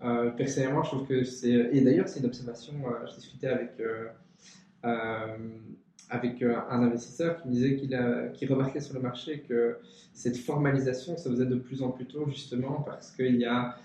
euh, 0.05 0.31
personnellement, 0.31 0.83
je 0.83 0.88
trouve 0.88 1.07
que 1.07 1.25
c'est. 1.25 1.51
Et 1.51 1.81
d'ailleurs, 1.81 2.09
c'est 2.09 2.21
une 2.21 2.27
observation. 2.27 2.75
Euh, 2.87 3.07
je 3.07 3.15
discutais 3.17 3.49
avec, 3.49 3.81
euh, 3.81 4.09
avec 6.11 6.43
un 6.43 6.83
investisseur 6.83 7.41
qui 7.41 7.49
me 7.49 7.53
disait 7.53 7.77
qu'il 7.77 7.91
qu 8.38 8.53
remarquait 8.53 8.81
sur 8.81 8.95
le 8.95 9.01
marché 9.01 9.41
que 9.49 9.79
cette 10.12 10.37
formalisation 10.37 11.17
se 11.17 11.29
faisait 11.29 11.47
de 11.47 11.57
plus 11.57 11.83
en 11.83 11.91
plus 11.91 12.07
tôt, 12.07 12.27
justement, 12.29 12.83
parce 12.83 13.12
qu'il 13.12 13.37
y 13.37 13.45
a 13.45 13.77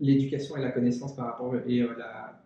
l'éducation 0.00 0.56
et 0.56 0.62
la 0.62 0.70
connaissance 0.70 1.14
par 1.14 1.26
rapport. 1.26 1.54
et 1.66 1.80
la, 1.98 2.40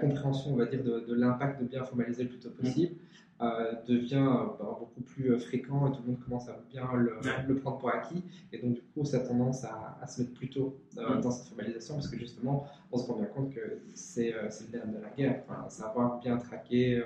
compréhension, 0.00 0.54
on 0.54 0.56
va 0.56 0.64
dire, 0.64 0.82
de, 0.82 1.14
l'impact 1.14 1.60
de 1.60 1.66
bien 1.66 1.84
formaliser 1.84 2.22
le 2.24 2.30
plus 2.30 2.38
tôt 2.38 2.50
possible. 2.50 2.94
Devient 3.40 4.16
euh, 4.16 4.46
bah, 4.58 4.76
beaucoup 4.78 5.00
plus 5.00 5.32
euh, 5.32 5.38
fréquent 5.38 5.88
et 5.88 5.92
tout 5.92 6.02
le 6.02 6.12
monde 6.12 6.20
commence 6.24 6.48
à 6.48 6.58
bien 6.70 6.88
le, 6.94 7.56
prendre 7.56 7.78
pour 7.78 7.90
acquis. 7.90 8.22
Et 8.52 8.58
donc, 8.58 8.74
du 8.74 8.82
coup, 8.94 9.04
ça 9.04 9.18
a 9.18 9.20
tendance 9.20 9.64
à, 9.64 10.06
se 10.06 10.22
mettre 10.22 10.34
plus 10.34 10.48
tôt 10.48 10.76
dans 10.94 11.30
cette 11.30 11.48
formalisation 11.48 11.94
parce 11.94 12.08
que 12.08 12.18
justement, 12.18 12.66
on 12.92 12.98
se 12.98 13.06
rend 13.06 13.16
bien 13.16 13.26
compte 13.26 13.52
que 13.52 13.78
c'est 13.94 14.32
le 14.32 14.72
nerf 14.72 14.86
de 14.86 15.02
la 15.02 15.10
guerre. 15.10 15.42
Enfin, 15.48 15.68
savoir 15.68 16.20
bien 16.20 16.36
traquer, 16.36 17.02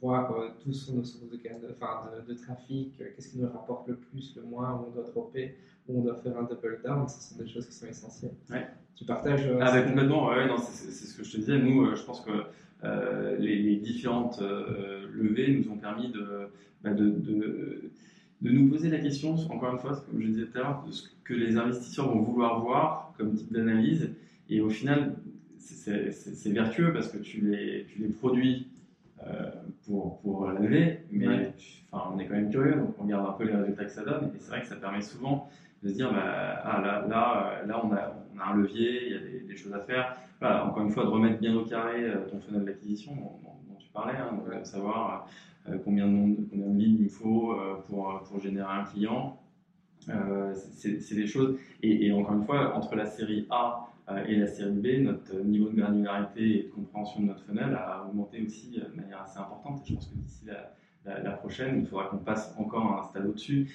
voir 0.00 0.34
tous 0.62 0.72
sont 0.72 0.94
nos 0.94 1.04
sources 1.04 1.30
de, 1.30 1.36
de, 1.36 2.32
de, 2.32 2.34
trafic, 2.34 2.96
qu'est-ce 2.96 3.28
qui 3.28 3.38
nous 3.38 3.48
rapporte 3.48 3.88
le 3.88 3.96
plus, 3.96 4.34
le 4.36 4.42
moins, 4.42 4.72
où 4.74 4.88
on 4.88 4.90
doit 4.90 5.04
dropper, 5.04 5.56
où 5.88 5.98
on 5.98 6.02
doit 6.02 6.16
faire 6.16 6.36
un 6.38 6.44
double 6.44 6.80
down, 6.84 7.08
ce 7.08 7.20
sont 7.20 7.42
des 7.42 7.48
choses 7.48 7.66
qui 7.66 7.74
sont 7.74 7.86
essentielles. 7.86 8.34
Tu 8.94 9.04
partages 9.04 9.48
ah, 9.60 9.72
bah, 9.72 9.82
complètement, 9.82 10.28
ouais, 10.28 10.46
c'est 10.58 10.90
ce 10.90 11.16
que 11.16 11.24
je 11.24 11.32
te 11.32 11.36
disais. 11.38 11.58
Nous, 11.58 11.96
je 11.96 12.02
pense 12.04 12.20
que 12.20 12.30
euh, 12.84 13.36
les, 13.38 13.76
différentes 13.76 14.40
euh, 14.42 15.06
levées 15.12 15.56
nous 15.56 15.72
ont 15.72 15.76
permis 15.76 16.12
bah, 16.82 16.92
de, 16.92 17.10
de, 17.10 17.90
de, 18.40 18.50
nous 18.50 18.68
poser 18.68 18.90
la 18.90 18.98
question, 18.98 19.34
encore 19.50 19.72
une 19.72 19.78
fois, 19.78 20.04
comme 20.10 20.20
je 20.20 20.26
disais 20.26 20.46
tout 20.46 20.58
à 20.58 20.62
l'heure, 20.62 20.84
de 20.86 20.92
ce 20.92 21.08
que 21.24 21.34
les 21.34 21.56
investisseurs 21.56 22.08
vont 22.08 22.22
vouloir 22.22 22.60
voir 22.60 23.14
comme 23.16 23.34
type 23.34 23.52
d'analyse. 23.52 24.10
Et 24.48 24.60
au 24.60 24.68
final, 24.68 25.14
c'est 25.58 26.50
vertueux 26.50 26.92
parce 26.92 27.08
que 27.08 27.18
tu 27.18 27.40
les, 27.40 27.86
tu 27.86 28.00
les 28.00 28.08
produis 28.08 28.68
euh, 29.26 29.50
pour, 29.86 30.20
pour 30.20 30.46
la 30.46 30.58
levée, 30.58 31.00
mais 31.10 31.52
enfin, 31.92 32.10
on 32.14 32.18
est 32.18 32.26
quand 32.26 32.34
même 32.34 32.50
curieux, 32.50 32.74
donc 32.74 32.94
on 32.98 33.04
regarde 33.04 33.28
un 33.28 33.32
peu 33.32 33.44
les 33.44 33.54
résultats 33.54 33.84
que 33.84 33.90
ça 33.90 34.04
donne. 34.04 34.32
Et 34.34 34.38
c'est 34.38 34.50
vrai 34.50 34.60
que 34.60 34.66
ça 34.66 34.76
permet 34.76 35.00
souvent 35.00 35.48
de 35.82 35.88
se 35.88 35.94
dire, 35.94 36.12
bah, 36.12 36.60
ah, 36.64 36.80
là, 36.80 37.06
là, 37.08 37.62
là 37.66 37.84
on, 37.84 37.92
a, 37.92 38.14
on, 38.34 38.40
a, 38.40 38.52
un 38.52 38.56
levier, 38.56 39.06
il 39.06 39.12
y 39.12 39.16
a 39.16 39.48
des, 39.48 39.56
choses 39.56 39.74
à 39.74 39.80
faire 39.80 40.16
encore 40.42 40.82
une 40.82 40.90
fois, 40.90 41.04
de 41.04 41.08
remettre 41.08 41.40
bien 41.40 41.54
au 41.56 41.64
carré 41.64 42.04
euh, 42.04 42.26
ton 42.30 42.40
funnel 42.40 42.64
d'acquisition 42.64 43.14
dont, 43.14 43.76
tu 43.78 43.88
parlais, 43.92 44.16
hein, 44.16 44.38
de 44.60 44.64
savoir 44.64 45.28
euh, 45.68 45.78
combien, 45.84 46.06
de 46.06 46.36
combien 46.50 46.66
de 46.66 46.78
leads 46.78 47.02
il 47.02 47.10
faut 47.10 47.52
euh, 47.52 47.76
pour, 47.88 48.22
pour 48.28 48.40
générer 48.40 48.72
un 48.72 48.84
client. 48.84 49.38
c'est 50.74 51.14
des 51.14 51.26
choses. 51.26 51.58
Et, 51.82 52.10
encore 52.12 52.34
une 52.34 52.44
fois, 52.44 52.76
entre 52.76 52.96
la 52.96 53.06
série 53.06 53.46
A 53.50 53.88
et 54.26 54.36
la 54.36 54.48
série 54.48 54.72
B, 54.72 55.04
notre 55.04 55.36
niveau 55.44 55.68
de 55.68 55.76
granularité 55.76 56.58
et 56.58 56.62
de 56.64 56.68
compréhension 56.68 57.20
de 57.20 57.26
notre 57.26 57.44
funnel 57.44 57.74
a 57.74 58.04
augmenté 58.06 58.42
aussi 58.44 58.70
de 58.70 59.00
manière 59.00 59.22
assez 59.22 59.38
importante. 59.38 59.82
Je 59.86 59.94
pense 59.94 60.06
que 60.06 60.14
d'ici 60.16 60.46
la, 61.04 61.30
prochaine, 61.32 61.80
il 61.80 61.86
faudra 61.86 62.06
qu'on 62.06 62.18
passe 62.18 62.54
encore 62.58 63.00
un 63.00 63.04
stade 63.04 63.26
au-dessus. 63.26 63.72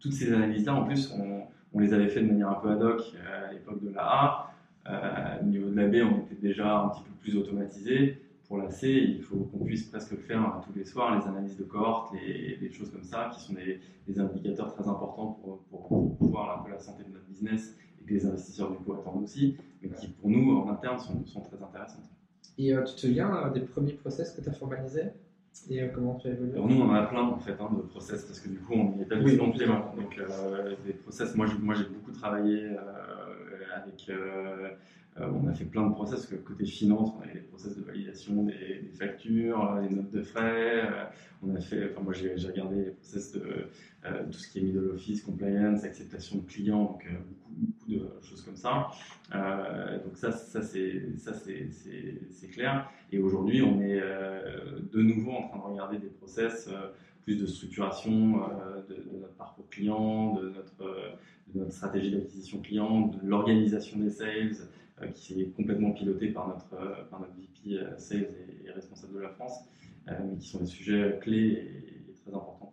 Toutes 0.00 0.12
ces 0.12 0.32
analyses-là, 0.32 0.74
en 0.74 0.84
plus, 0.84 1.14
on, 1.72 1.78
les 1.78 1.92
avait 1.92 2.08
fait 2.08 2.22
de 2.22 2.26
manière 2.26 2.50
un 2.50 2.54
peu 2.54 2.70
ad 2.70 2.82
hoc 2.82 3.02
à 3.26 3.52
l'époque 3.52 3.82
de 3.82 3.90
la 3.90 4.02
A. 4.02 4.52
Euh, 4.88 5.42
au 5.42 5.44
niveau 5.44 5.70
de 5.70 5.76
la 5.76 5.88
B, 5.88 5.96
on 6.02 6.20
était 6.20 6.40
déjà 6.40 6.78
un 6.78 6.88
petit 6.88 7.02
peu 7.02 7.10
plus 7.20 7.36
automatisé. 7.36 8.22
Pour 8.48 8.58
la 8.58 8.70
C, 8.70 8.88
il 8.90 9.22
faut 9.22 9.36
qu'on 9.36 9.64
puisse 9.64 9.84
presque 9.84 10.16
faire 10.16 10.60
tous 10.66 10.76
les 10.76 10.84
soirs, 10.84 11.16
les 11.16 11.26
analyses 11.28 11.56
de 11.56 11.62
cohorte, 11.62 12.12
les, 12.14 12.72
choses 12.72 12.90
comme 12.90 13.04
ça, 13.04 13.30
qui 13.32 13.40
sont 13.40 13.52
des, 13.52 13.80
indicateurs 14.18 14.74
très 14.74 14.88
importants 14.88 15.38
pour, 15.40 15.60
pour, 15.70 16.16
voir 16.18 16.58
un 16.58 16.64
peu 16.64 16.70
la 16.70 16.80
santé 16.80 17.04
de 17.04 17.12
notre 17.12 17.26
business 17.26 17.76
et 18.00 18.04
que 18.04 18.12
les 18.12 18.26
investisseurs 18.26 18.72
du 18.72 18.78
coup 18.78 18.92
attendent 18.92 19.22
aussi, 19.22 19.56
mais 19.80 19.90
qui 19.90 20.08
pour 20.08 20.28
nous 20.28 20.50
en 20.56 20.68
interne 20.68 20.98
sont, 20.98 21.40
très 21.42 21.62
intéressantes. 21.62 22.10
Et 22.58 22.74
euh, 22.74 22.82
tu 22.82 22.94
te 22.94 23.00
souviens 23.00 23.32
euh, 23.36 23.50
des 23.50 23.60
premiers 23.60 23.92
process 23.92 24.32
que 24.32 24.40
tu 24.40 24.48
as 24.48 24.52
formalisés? 24.52 25.12
Et 25.68 25.88
comment 25.94 26.14
tu 26.16 26.28
as 26.28 26.32
évolué 26.32 26.52
Alors 26.54 26.68
nous, 26.68 26.80
on 26.80 26.88
en 26.88 26.94
a 26.94 27.06
plein 27.06 27.22
en 27.22 27.38
fait 27.38 27.56
hein, 27.60 27.70
de 27.76 27.82
process 27.82 28.24
parce 28.24 28.40
que 28.40 28.48
du 28.48 28.58
coup, 28.58 28.74
on 28.74 28.96
n'y 28.96 29.02
est 29.02 29.06
pas 29.06 29.16
oui, 29.16 29.36
Donc, 29.36 29.56
des 29.56 30.92
process, 30.92 31.34
moi, 31.36 31.46
j'ai 31.46 31.84
beaucoup 31.84 32.12
travaillé 32.12 32.76
avec, 33.74 34.08
euh, 34.08 34.70
euh, 35.20 35.30
on 35.34 35.48
a 35.48 35.52
fait 35.52 35.64
plein 35.64 35.86
de 35.86 35.92
process, 35.92 36.26
côté 36.44 36.64
finance, 36.64 37.10
on 37.18 37.22
a 37.22 37.32
des 37.32 37.40
process 37.40 37.76
de 37.76 37.82
validation 37.82 38.44
des, 38.44 38.90
factures, 38.98 39.78
des 39.82 39.94
notes 39.94 40.10
de 40.10 40.22
frais, 40.22 40.84
euh, 40.84 41.04
on 41.42 41.54
a 41.54 41.60
fait, 41.60 41.90
enfin 41.90 42.02
moi 42.02 42.12
j'ai 42.12 42.34
regardé 42.34 42.84
les 42.84 42.90
process 42.90 43.32
de 43.32 43.68
tout 44.30 44.38
ce 44.38 44.48
qui 44.48 44.58
est 44.58 44.62
middle 44.62 44.90
office, 44.90 45.22
compliance, 45.22 45.84
acceptation 45.84 46.38
de 46.38 46.46
clients, 46.46 46.84
donc 46.84 47.06
beaucoup, 47.50 47.79
de 47.98 48.20
choses 48.22 48.42
comme 48.42 48.56
ça. 48.56 48.88
donc 49.32 50.16
ça, 50.16 50.32
ça 50.32 50.62
c'est 50.62 52.48
clair. 52.50 52.90
Et 53.12 53.18
aujourd'hui, 53.18 53.62
on 53.62 53.80
est 53.80 54.00
de 54.00 55.02
nouveau 55.02 55.32
en 55.32 55.48
train 55.48 55.58
de 55.58 55.64
regarder 55.72 55.98
des 55.98 56.08
process 56.08 56.68
plus 57.24 57.36
de 57.36 57.46
structuration 57.46 58.40
de, 58.88 59.18
notre 59.20 59.34
parcours 59.34 59.68
client, 59.68 60.34
de 60.34 60.52
notre 61.54 61.72
stratégie 61.72 62.12
d'acquisition 62.12 62.60
client, 62.60 63.08
de 63.08 63.18
l'organisation 63.26 63.98
des 63.98 64.10
sales, 64.10 64.56
euh, 65.02 65.06
qui 65.08 65.40
est 65.40 65.46
complètement 65.56 65.92
pilotée 65.92 66.28
par 66.28 66.48
notre, 66.48 66.74
euh, 66.74 66.94
VP 67.38 67.78
euh, 67.78 67.96
Sales 67.96 68.28
et, 68.64 68.70
responsable 68.70 69.14
de 69.14 69.20
la 69.20 69.30
France, 69.30 69.60
mais 70.06 70.36
qui 70.38 70.48
sont 70.48 70.58
des 70.58 70.66
sujets 70.66 71.18
clés 71.20 71.52
et, 72.08 72.12
très 72.22 72.34
importants. 72.34 72.69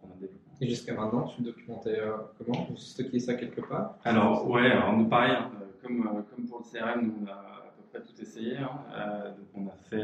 Et 0.60 0.68
jusqu'à 0.68 0.94
maintenant, 0.94 1.28
tu 1.28 1.42
le 1.42 1.52
documentais 1.52 2.00
comment? 2.38 2.66
Vous 2.70 2.78
stockiez 2.78 3.20
ça 3.20 3.36
quelque 3.36 3.62
part? 3.62 3.96
Alors, 4.04 4.50
ouais, 4.50 4.72
alors 4.72 4.94
nous, 4.94 5.06
pareil, 5.06 5.34
hein, 5.34 5.52
comme, 5.84 6.04
comme 6.04 6.48
pour 6.48 6.60
le 6.60 6.80
CRM, 6.80 7.06
nous, 7.06 7.14
on 7.24 7.28
a 7.28 7.34
à 7.34 7.74
peu 7.78 7.84
près 7.92 8.02
tout 8.02 8.20
essayé. 8.22 8.58
Hein, 8.58 9.34
donc, 9.38 9.48
on 9.56 9.68
a 9.68 9.76
fait 9.90 10.04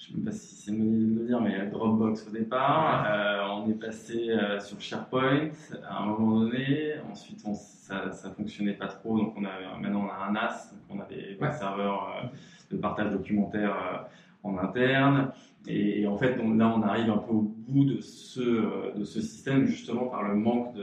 je 0.00 0.14
ne 0.14 0.18
sais 0.18 0.24
pas 0.24 0.32
si 0.32 0.54
c'est 0.54 0.70
une 0.70 1.14
de 1.14 1.20
le 1.20 1.26
dire, 1.26 1.40
mais 1.40 1.66
Dropbox 1.66 2.26
au 2.28 2.30
départ. 2.30 3.04
Euh, 3.06 3.42
on 3.50 3.70
est 3.70 3.74
passé 3.74 4.30
euh, 4.30 4.58
sur 4.58 4.80
SharePoint 4.80 5.50
à 5.86 6.02
un 6.02 6.06
moment 6.06 6.40
donné. 6.40 6.94
Ensuite, 7.10 7.40
ça 7.54 8.06
ne 8.06 8.34
fonctionnait 8.34 8.72
pas 8.72 8.86
trop. 8.86 9.18
Donc, 9.18 9.34
on 9.36 9.44
a, 9.44 9.78
maintenant, 9.78 10.06
on 10.06 10.08
a 10.08 10.26
un 10.26 10.32
NAS. 10.32 10.72
Donc, 10.72 10.98
on 10.98 11.00
a 11.00 11.06
des, 11.06 11.36
serveurs 11.52 12.16
euh, 12.16 12.26
de 12.70 12.80
partage 12.80 13.10
documentaire 13.10 14.08
en 14.42 14.56
interne. 14.56 15.32
Et, 15.66 16.06
en 16.06 16.16
fait, 16.16 16.36
donc, 16.36 16.58
là, 16.58 16.74
on 16.74 16.82
arrive 16.82 17.10
un 17.10 17.18
peu 17.18 17.32
au 17.32 17.42
bout 17.42 17.84
de 17.84 18.00
ce, 18.00 18.96
de 18.96 19.04
ce 19.04 19.20
système, 19.20 19.66
justement 19.66 20.06
par 20.06 20.26
le 20.26 20.34
manque 20.34 20.74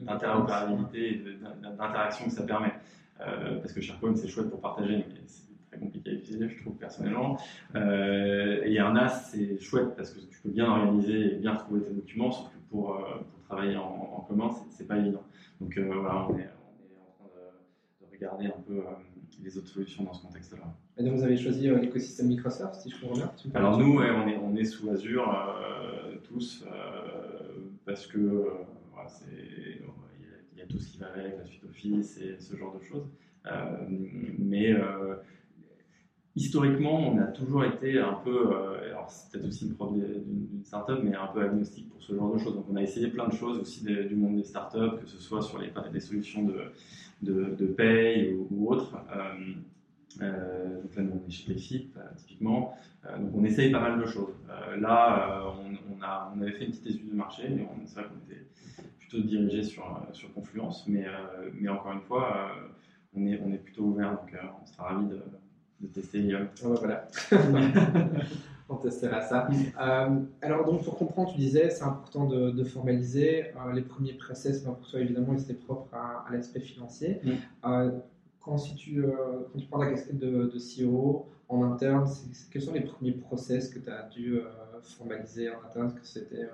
d'interopérabilité 0.00 1.16
et 1.16 1.24
d'interaction 1.62 2.26
que 2.26 2.32
ça 2.32 2.42
permet. 2.42 2.72
parce 3.18 3.72
que 3.72 3.80
SharePoint, 3.80 4.14
c'est 4.16 4.28
chouette 4.28 4.50
pour 4.50 4.60
partager, 4.60 4.96
mais 4.96 5.04
compliqué 5.78 6.10
à 6.10 6.12
utiliser, 6.14 6.48
je 6.48 6.60
trouve 6.60 6.76
personnellement. 6.76 7.38
Euh, 7.74 8.62
et 8.64 8.78
un 8.78 8.92
NAS, 8.92 9.30
c'est 9.30 9.58
chouette 9.60 9.94
parce 9.96 10.10
que 10.10 10.20
tu 10.20 10.40
peux 10.42 10.50
bien 10.50 10.66
organiser 10.66 11.34
et 11.34 11.36
bien 11.36 11.54
retrouver 11.54 11.82
tes 11.82 11.92
documents, 11.92 12.30
sauf 12.30 12.48
que 12.48 12.58
pour, 12.70 12.96
pour 12.96 13.42
travailler 13.44 13.76
en, 13.76 14.16
en 14.16 14.20
commun, 14.20 14.50
c'est 14.70 14.86
pas 14.86 14.98
évident. 14.98 15.22
Donc 15.60 15.78
voilà, 15.78 16.26
on 16.28 16.38
est, 16.38 16.40
on 16.40 16.40
est, 16.40 17.00
en 17.00 17.12
train 17.18 17.30
de, 18.00 18.06
de 18.06 18.10
regarder 18.12 18.46
un 18.46 18.60
peu 18.66 18.82
les 19.42 19.56
autres 19.58 19.68
solutions 19.68 20.04
dans 20.04 20.12
ce 20.12 20.22
contexte-là. 20.22 20.74
Et 20.96 21.02
donc 21.02 21.14
vous 21.14 21.24
avez 21.24 21.36
choisi 21.36 21.68
l'écosystème 21.68 22.28
Microsoft, 22.28 22.80
si 22.80 22.90
je 22.90 23.00
comprends 23.00 23.16
bien 23.16 23.32
Alors 23.54 23.78
nous, 23.78 23.98
on, 23.98 24.28
est, 24.28 24.36
on 24.36 24.56
est 24.56 24.64
sous 24.64 24.90
Azure 24.90 25.24
tous, 26.24 26.64
parce 27.84 28.06
que 28.06 28.46
il 30.52 30.58
y, 30.58 30.62
a 30.62 30.66
tout 30.66 30.78
ce 30.78 30.92
qui 30.92 30.98
va 30.98 31.08
avec, 31.08 31.38
la 31.38 31.44
suite 31.44 31.64
Office 31.64 32.18
et 32.18 32.36
ce 32.38 32.56
genre 32.56 32.78
de 32.78 32.84
choses. 32.84 33.08
mais 34.38 34.74
historiquement, 36.34 37.12
on 37.12 37.18
a 37.18 37.26
toujours 37.26 37.64
été 37.64 37.98
un 37.98 38.14
peu, 38.14 38.52
euh, 38.52 38.90
alors 38.90 39.10
c'est 39.10 39.30
peut-être 39.30 39.48
aussi 39.48 39.66
une 39.66 39.74
preuve 39.74 39.94
d'une 39.94 40.64
startup, 40.64 41.00
mais 41.02 41.14
un 41.14 41.26
peu 41.26 41.42
agnostique 41.42 41.90
pour 41.90 42.02
ce 42.02 42.14
genre 42.14 42.32
de 42.32 42.38
choses. 42.38 42.54
Donc 42.54 42.66
on 42.70 42.76
a 42.76 42.82
essayé 42.82 43.08
plein 43.08 43.28
de 43.28 43.34
choses 43.34 43.58
aussi 43.58 43.84
du 43.84 44.14
monde 44.14 44.36
des 44.36 44.44
startups, 44.44 44.98
que 45.00 45.06
ce 45.06 45.18
soit 45.18 45.42
sur 45.42 45.58
les, 45.58 46.00
solutions 46.00 46.44
de, 46.44 46.72
de, 47.22 47.54
de 47.58 47.66
paye 47.66 48.34
ou, 48.50 48.70
autres. 48.70 48.94
Euh, 49.14 49.52
euh, 50.22 50.82
donc 50.82 50.94
là, 50.94 51.02
nous, 51.02 51.20
on 51.24 51.28
est 51.28 51.30
chez 51.30 51.52
Payfit, 51.52 51.88
typiquement. 52.16 52.74
donc 53.04 53.30
on 53.34 53.44
essaye 53.44 53.70
pas 53.70 53.80
mal 53.80 53.98
de 54.00 54.06
choses. 54.06 54.34
là, 54.78 55.42
on, 55.58 56.02
a, 56.02 56.32
on 56.34 56.40
avait 56.42 56.52
fait 56.52 56.66
une 56.66 56.70
petite 56.70 56.86
étude 56.86 57.10
de 57.10 57.16
marché, 57.16 57.44
et 57.44 57.66
c'est 57.86 57.94
vrai 57.94 58.04
qu'on 58.04 58.32
était 58.32 58.42
plutôt 58.98 59.20
dirigé 59.26 59.62
sur, 59.62 59.84
sur 60.12 60.32
Confluence, 60.34 60.86
mais, 60.86 61.06
mais 61.58 61.70
encore 61.70 61.92
une 61.92 62.02
fois, 62.02 62.50
on, 63.16 63.26
est, 63.26 63.40
on 63.42 63.52
est 63.52 63.58
plutôt 63.58 63.84
ouvert, 63.84 64.10
donc 64.10 64.34
on 64.62 64.66
sera 64.66 64.88
ravis 64.90 65.06
de 65.06 65.22
de 65.82 65.88
tester 65.88 66.32
ah 66.34 66.46
bah 66.64 66.74
voilà. 66.78 67.08
On 68.68 68.76
testera 68.76 69.20
ça. 69.20 69.48
Euh, 69.80 70.20
alors, 70.40 70.64
donc, 70.64 70.82
pour 70.84 70.96
comprendre, 70.96 71.30
tu 71.32 71.38
disais, 71.38 71.68
c'est 71.68 71.82
important 71.82 72.24
de, 72.26 72.64
formaliser. 72.64 73.48
Euh, 73.48 73.72
les 73.74 73.82
premiers 73.82 74.14
process, 74.14 74.64
ben, 74.64 74.72
pour 74.72 74.88
toi, 74.88 75.00
évidemment, 75.00 75.34
ils 75.34 75.42
étaient 75.42 75.52
propres 75.52 75.92
à, 75.94 76.24
l'aspect 76.32 76.60
financier. 76.60 77.20
Mm. 77.22 77.30
Euh, 77.66 77.90
quand, 78.40 78.56
si 78.56 78.74
tu, 78.74 79.04
quand 79.52 79.58
tu 79.58 79.66
prends 79.66 79.78
la 79.78 79.90
casquette 79.90 80.18
de, 80.18 80.46
de 80.46 80.58
CEO 80.58 81.26
en 81.48 81.62
interne, 81.64 82.08
quels 82.50 82.62
sont 82.62 82.72
les 82.72 82.80
premiers 82.80 83.12
process 83.12 83.68
que 83.68 83.78
tu 83.78 83.90
as 83.90 84.08
dû 84.08 84.40
formaliser 84.82 85.50
en 85.50 85.64
interne? 85.68 85.92
Que 85.92 86.06
c'était 86.06 86.48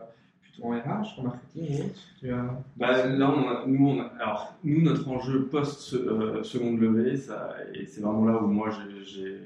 en 0.62 0.71
RH, 0.71 1.18
en 1.18 1.23
marketing 1.23 1.90
ou 2.23 2.27
bah, 2.77 3.07
Là, 3.07 3.64
nous, 3.66 4.01
alors, 4.21 4.55
nous, 4.64 4.83
notre 4.83 5.09
enjeu 5.09 5.47
post-seconde 5.47 6.79
euh, 6.79 6.81
levée, 6.81 7.16
ça, 7.16 7.55
et 7.75 7.87
c'est 7.87 8.01
vraiment 8.01 8.25
là 8.25 8.42
où 8.42 8.47
moi 8.47 8.71
j'ai. 9.05 9.40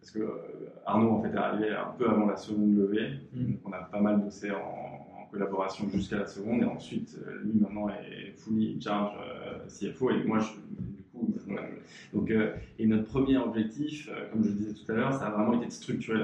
Parce 0.00 0.10
que 0.10 0.20
euh, 0.20 0.70
Arnaud, 0.84 1.12
en 1.12 1.22
fait, 1.22 1.30
est 1.30 1.36
arrivé 1.36 1.70
un 1.70 1.92
peu 1.96 2.08
avant 2.08 2.26
la 2.26 2.36
seconde 2.36 2.76
levée. 2.76 3.20
Mm. 3.32 3.44
Donc, 3.44 3.60
on 3.64 3.72
a 3.72 3.78
pas 3.78 4.00
mal 4.00 4.20
bossé 4.20 4.50
en, 4.50 5.28
collaboration 5.32 5.88
jusqu'à 5.88 6.18
la 6.18 6.26
seconde. 6.26 6.62
Et 6.62 6.64
ensuite, 6.64 7.18
euh, 7.26 7.40
lui, 7.42 7.58
maintenant, 7.58 7.88
est 7.88 8.32
fully 8.36 8.80
charge 8.80 9.14
CFO. 9.68 10.10
Et 10.10 10.24
moi, 10.24 10.38
je, 10.38 10.50
donc, 12.12 12.30
euh, 12.30 12.54
et 12.78 12.86
notre 12.86 13.04
premier 13.04 13.38
objectif, 13.38 14.08
euh, 14.08 14.30
comme 14.30 14.44
je 14.44 14.48
le 14.48 14.54
disais 14.54 14.74
tout 14.74 14.90
à 14.92 14.94
l'heure, 14.94 15.12
ça 15.12 15.26
a 15.26 15.30
vraiment 15.30 15.54
été 15.54 15.66
de 15.66 15.72
structurer 15.72 16.18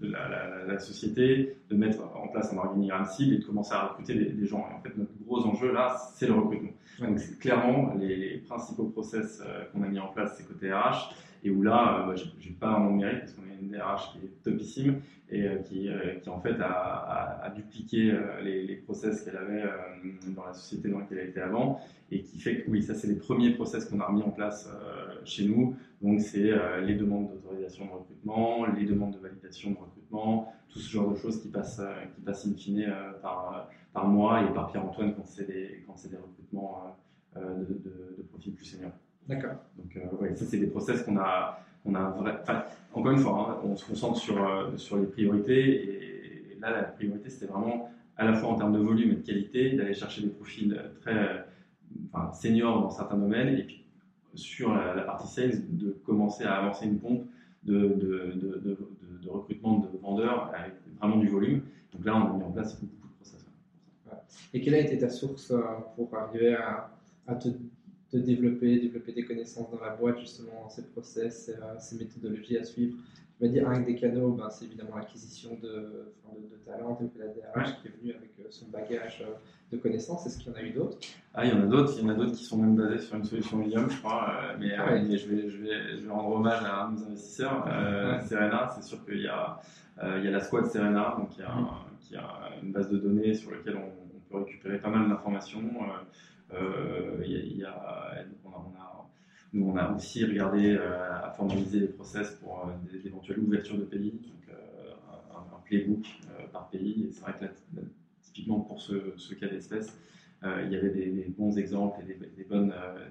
la, 0.00 0.64
la, 0.66 0.78
société, 0.78 1.56
de 1.68 1.76
mettre 1.76 1.98
en 2.16 2.28
place 2.28 2.52
un 2.52 2.56
organigramme 2.56 3.06
cible 3.06 3.34
et 3.34 3.38
de 3.38 3.44
commencer 3.44 3.74
à 3.74 3.88
recruter 3.88 4.14
des, 4.14 4.46
gens. 4.46 4.66
Et 4.70 4.74
en 4.74 4.80
fait, 4.80 4.96
notre 4.96 5.12
gros 5.24 5.44
enjeu 5.46 5.72
là, 5.72 5.96
c'est 6.14 6.26
le 6.26 6.34
recrutement. 6.34 6.72
Donc, 7.00 7.18
clairement, 7.40 7.94
les, 7.98 8.38
principaux 8.46 8.84
process 8.84 9.42
euh, 9.44 9.64
qu'on 9.72 9.82
a 9.82 9.88
mis 9.88 9.98
en 9.98 10.08
place, 10.08 10.34
c'est 10.36 10.46
côté 10.46 10.72
RH, 10.72 11.14
et 11.44 11.50
où 11.50 11.62
là, 11.62 12.04
bah, 12.06 12.14
je 12.16 12.48
n'ai 12.48 12.54
pas 12.54 12.78
de 12.78 12.92
mérite 12.92 13.20
parce 13.20 13.32
qu'on 13.34 13.42
a 13.42 13.54
une 13.60 13.70
DRH 13.70 14.12
qui 14.12 14.18
est 14.18 14.42
topissime 14.42 15.00
et 15.30 15.46
qui, 15.64 15.88
qui, 16.22 16.28
en 16.28 16.40
fait 16.40 16.56
a, 16.60 17.52
dupliqué 17.54 18.16
les, 18.42 18.76
process 18.76 19.22
qu'elle 19.22 19.36
avait 19.36 19.64
dans 20.34 20.44
la 20.44 20.52
société 20.52 20.88
dans 20.88 20.98
laquelle 20.98 21.18
elle 21.18 21.30
était 21.30 21.40
avant 21.40 21.80
et 22.10 22.22
qui 22.22 22.38
fait 22.38 22.62
que 22.62 22.70
oui, 22.70 22.82
ça 22.82 22.94
c'est 22.94 23.08
les 23.08 23.16
premiers 23.16 23.50
process 23.50 23.86
qu'on 23.86 24.00
a 24.00 24.06
remis 24.06 24.22
en 24.22 24.30
place 24.30 24.68
euh, 24.68 25.14
chez 25.24 25.46
nous. 25.46 25.76
Donc 26.02 26.20
c'est 26.20 26.52
euh, 26.52 26.80
les 26.80 26.94
demandes 26.94 27.30
d'autorisation 27.32 27.86
de 27.86 27.90
recrutement, 27.90 28.66
les 28.66 28.84
demandes 28.84 29.14
de 29.14 29.18
validation 29.18 29.70
de 29.70 29.78
recrutement, 29.78 30.52
tout 30.68 30.78
ce 30.78 30.90
genre 30.90 31.10
de 31.10 31.16
choses 31.16 31.42
qui 31.42 31.48
passent, 31.48 31.80
euh, 31.80 32.04
qui 32.14 32.20
passent 32.20 32.46
in 32.46 32.54
fine 32.54 32.92
par, 33.22 33.68
par 33.92 34.06
moi 34.06 34.42
et 34.42 34.52
par 34.52 34.70
Pierre-Antoine 34.70 35.14
quand 35.14 35.26
c'est 35.26 35.46
des, 35.46 35.84
des 35.84 36.16
recrutements 36.16 36.96
de, 37.36 37.64
de, 37.64 38.22
profils 38.30 38.54
plus 38.54 38.64
seniors. 38.64 38.92
D'accord. 39.28 39.56
Donc 39.76 40.20
ouais, 40.20 40.34
ça 40.34 40.44
c'est 40.44 40.58
des 40.58 40.66
process 40.66 41.02
qu'on 41.02 41.16
a, 41.16 41.60
on 41.84 41.94
a 41.94 42.10
vrai... 42.10 42.38
enfin, 42.42 42.64
encore 42.92 43.12
une 43.12 43.18
fois, 43.18 43.58
hein, 43.62 43.66
on 43.68 43.76
se 43.76 43.86
concentre 43.86 44.18
sur, 44.18 44.72
sur 44.76 44.98
les 44.98 45.06
priorités 45.06 46.54
et 46.54 46.58
là 46.60 46.70
la 46.70 46.82
priorité 46.84 47.30
c'était 47.30 47.50
vraiment 47.50 47.90
à 48.16 48.24
la 48.24 48.34
fois 48.34 48.50
en 48.50 48.56
termes 48.56 48.72
de 48.72 48.78
volume 48.78 49.12
et 49.12 49.16
de 49.16 49.26
qualité 49.26 49.72
d'aller 49.72 49.94
chercher 49.94 50.22
des 50.22 50.28
profils 50.28 50.78
très 51.00 51.44
enfin, 52.12 52.32
senior 52.32 52.82
dans 52.82 52.90
certains 52.90 53.16
domaines, 53.16 53.56
et 53.56 53.62
puis 53.62 53.84
sur 54.34 54.74
la, 54.74 55.02
partie 55.02 55.28
sales, 55.28 55.62
de 55.76 55.90
commencer 56.04 56.44
à 56.44 56.54
avancer 56.56 56.86
une 56.86 56.98
pompe 56.98 57.26
de, 57.62 57.78
de, 57.78 58.32
de, 58.34 58.78
de, 59.22 59.28
recrutement 59.28 59.78
de 59.78 59.98
vendeurs 59.98 60.52
avec 60.54 60.74
vraiment 61.00 61.16
du 61.16 61.28
volume. 61.28 61.62
Donc 61.92 62.04
là, 62.04 62.16
on 62.16 62.34
a 62.34 62.36
mis 62.36 62.44
en 62.44 62.50
place 62.50 62.80
beaucoup 62.80 63.08
de 63.08 63.14
process. 63.14 63.46
Et 64.52 64.60
quelle 64.60 64.74
a 64.74 64.80
été 64.80 64.98
ta 64.98 65.08
source 65.08 65.50
euh, 65.50 65.62
pour 65.96 66.14
arriver 66.14 66.54
à, 66.54 66.90
à 67.26 67.34
te, 67.36 67.48
développer, 68.18 68.78
développer 68.78 69.12
des 69.12 69.24
connaissances 69.24 69.70
dans 69.70 69.80
la 69.80 69.94
boîte, 69.94 70.18
justement, 70.20 70.62
dans 70.62 70.68
ces 70.68 70.86
process, 70.88 71.50
euh, 71.50 71.74
ces 71.78 71.96
méthodologies 71.96 72.56
à 72.56 72.64
suivre 72.64 72.96
Tu 73.38 73.44
m'as 73.44 73.50
dit, 73.50 73.60
un 73.60 73.80
des 73.80 73.94
canaux, 73.94 74.32
ben, 74.32 74.50
c'est 74.50 74.66
évidemment 74.66 74.96
l'acquisition 74.96 75.58
de, 75.62 75.68
de, 75.68 76.56
talents, 76.64 76.98
de 77.00 77.20
la 77.20 77.28
DRH 77.28 77.80
qui 77.80 77.88
est 77.88 78.00
venu 78.00 78.14
avec 78.14 78.30
euh, 78.40 78.46
son 78.50 78.68
bagage 78.68 79.24
de 79.72 79.76
connaissances. 79.76 80.26
Est-ce 80.26 80.38
qu'il 80.38 80.52
y 80.52 80.54
en 80.54 80.58
a 80.58 80.62
eu 80.62 80.70
d'autres? 80.70 80.98
Ah, 81.34 81.44
il 81.44 81.50
y 81.50 81.52
en 81.52 81.62
a 81.62 81.66
d'autres. 81.66 81.94
Il 81.98 82.04
y 82.04 82.06
en 82.06 82.10
a 82.10 82.14
d'autres 82.14 82.32
qui 82.32 82.44
sont 82.44 82.58
même 82.58 82.76
basés 82.76 82.98
sur 82.98 83.16
une 83.16 83.24
solution 83.24 83.58
William, 83.58 83.90
je 83.90 83.98
crois. 83.98 84.30
Euh, 84.30 84.56
mais, 84.58 84.72
ah 84.74 84.88
euh, 84.90 85.02
je, 85.04 85.08
vais, 85.08 85.18
je, 85.18 85.28
vais, 85.28 85.48
je, 85.98 86.02
vais, 86.02 86.10
rendre 86.10 86.36
hommage 86.36 86.62
à 86.62 86.90
nos 86.90 87.02
investisseurs. 87.04 87.66
Euh, 87.68 88.20
Serena, 88.20 88.70
c'est 88.74 88.82
sûr 88.82 89.04
qu'il 89.04 89.20
y, 89.20 89.28
a, 89.28 89.60
il 90.18 90.24
y 90.24 90.28
a 90.28 90.30
la 90.30 90.40
squad 90.40 90.66
Serena, 90.66 91.14
donc 91.18 91.30
il 91.36 91.40
y 91.40 91.44
a, 91.44 91.54
qui 92.00 92.16
a 92.16 92.50
une 92.62 92.72
base 92.72 92.90
de 92.90 92.98
données 92.98 93.34
sur 93.34 93.50
laquelle 93.50 93.76
on, 93.76 94.04
peut 94.30 94.38
récupérer 94.38 94.78
pas 94.78 94.88
mal 94.88 95.08
d'informations. 95.08 95.60
Y 96.52 97.64
a, 97.64 98.24
on 98.44 98.50
a, 98.50 99.10
nous, 99.52 99.68
on 99.68 99.94
aussi 99.94 100.24
regardé 100.24 100.76
à 100.76 101.32
formaliser 101.36 101.80
les 101.80 101.88
process 101.88 102.30
pour 102.32 102.70
des 102.90 103.06
éventuelles 103.06 103.38
ouvertures 103.38 103.78
de 103.78 103.84
pays, 103.84 104.12
donc 104.12 104.56
un, 105.32 105.58
playbook 105.64 106.06
par 106.52 106.68
pays. 106.68 107.06
Et 107.08 107.12
c'est 107.12 107.22
vrai 107.22 107.34
que 107.40 107.46
typiquement 108.34 108.60
pour 108.60 108.80
ce, 108.80 109.34
cas 109.34 109.48
d'espèce, 109.48 109.96
euh, 110.42 110.62
il 110.66 110.72
y 110.72 110.76
avait 110.76 110.90
des, 110.90 111.26
bons 111.38 111.56
exemples 111.56 112.00
et 112.02 112.14
des, 112.36 112.44
bonnes, 112.44 112.72
euh, 112.72 113.08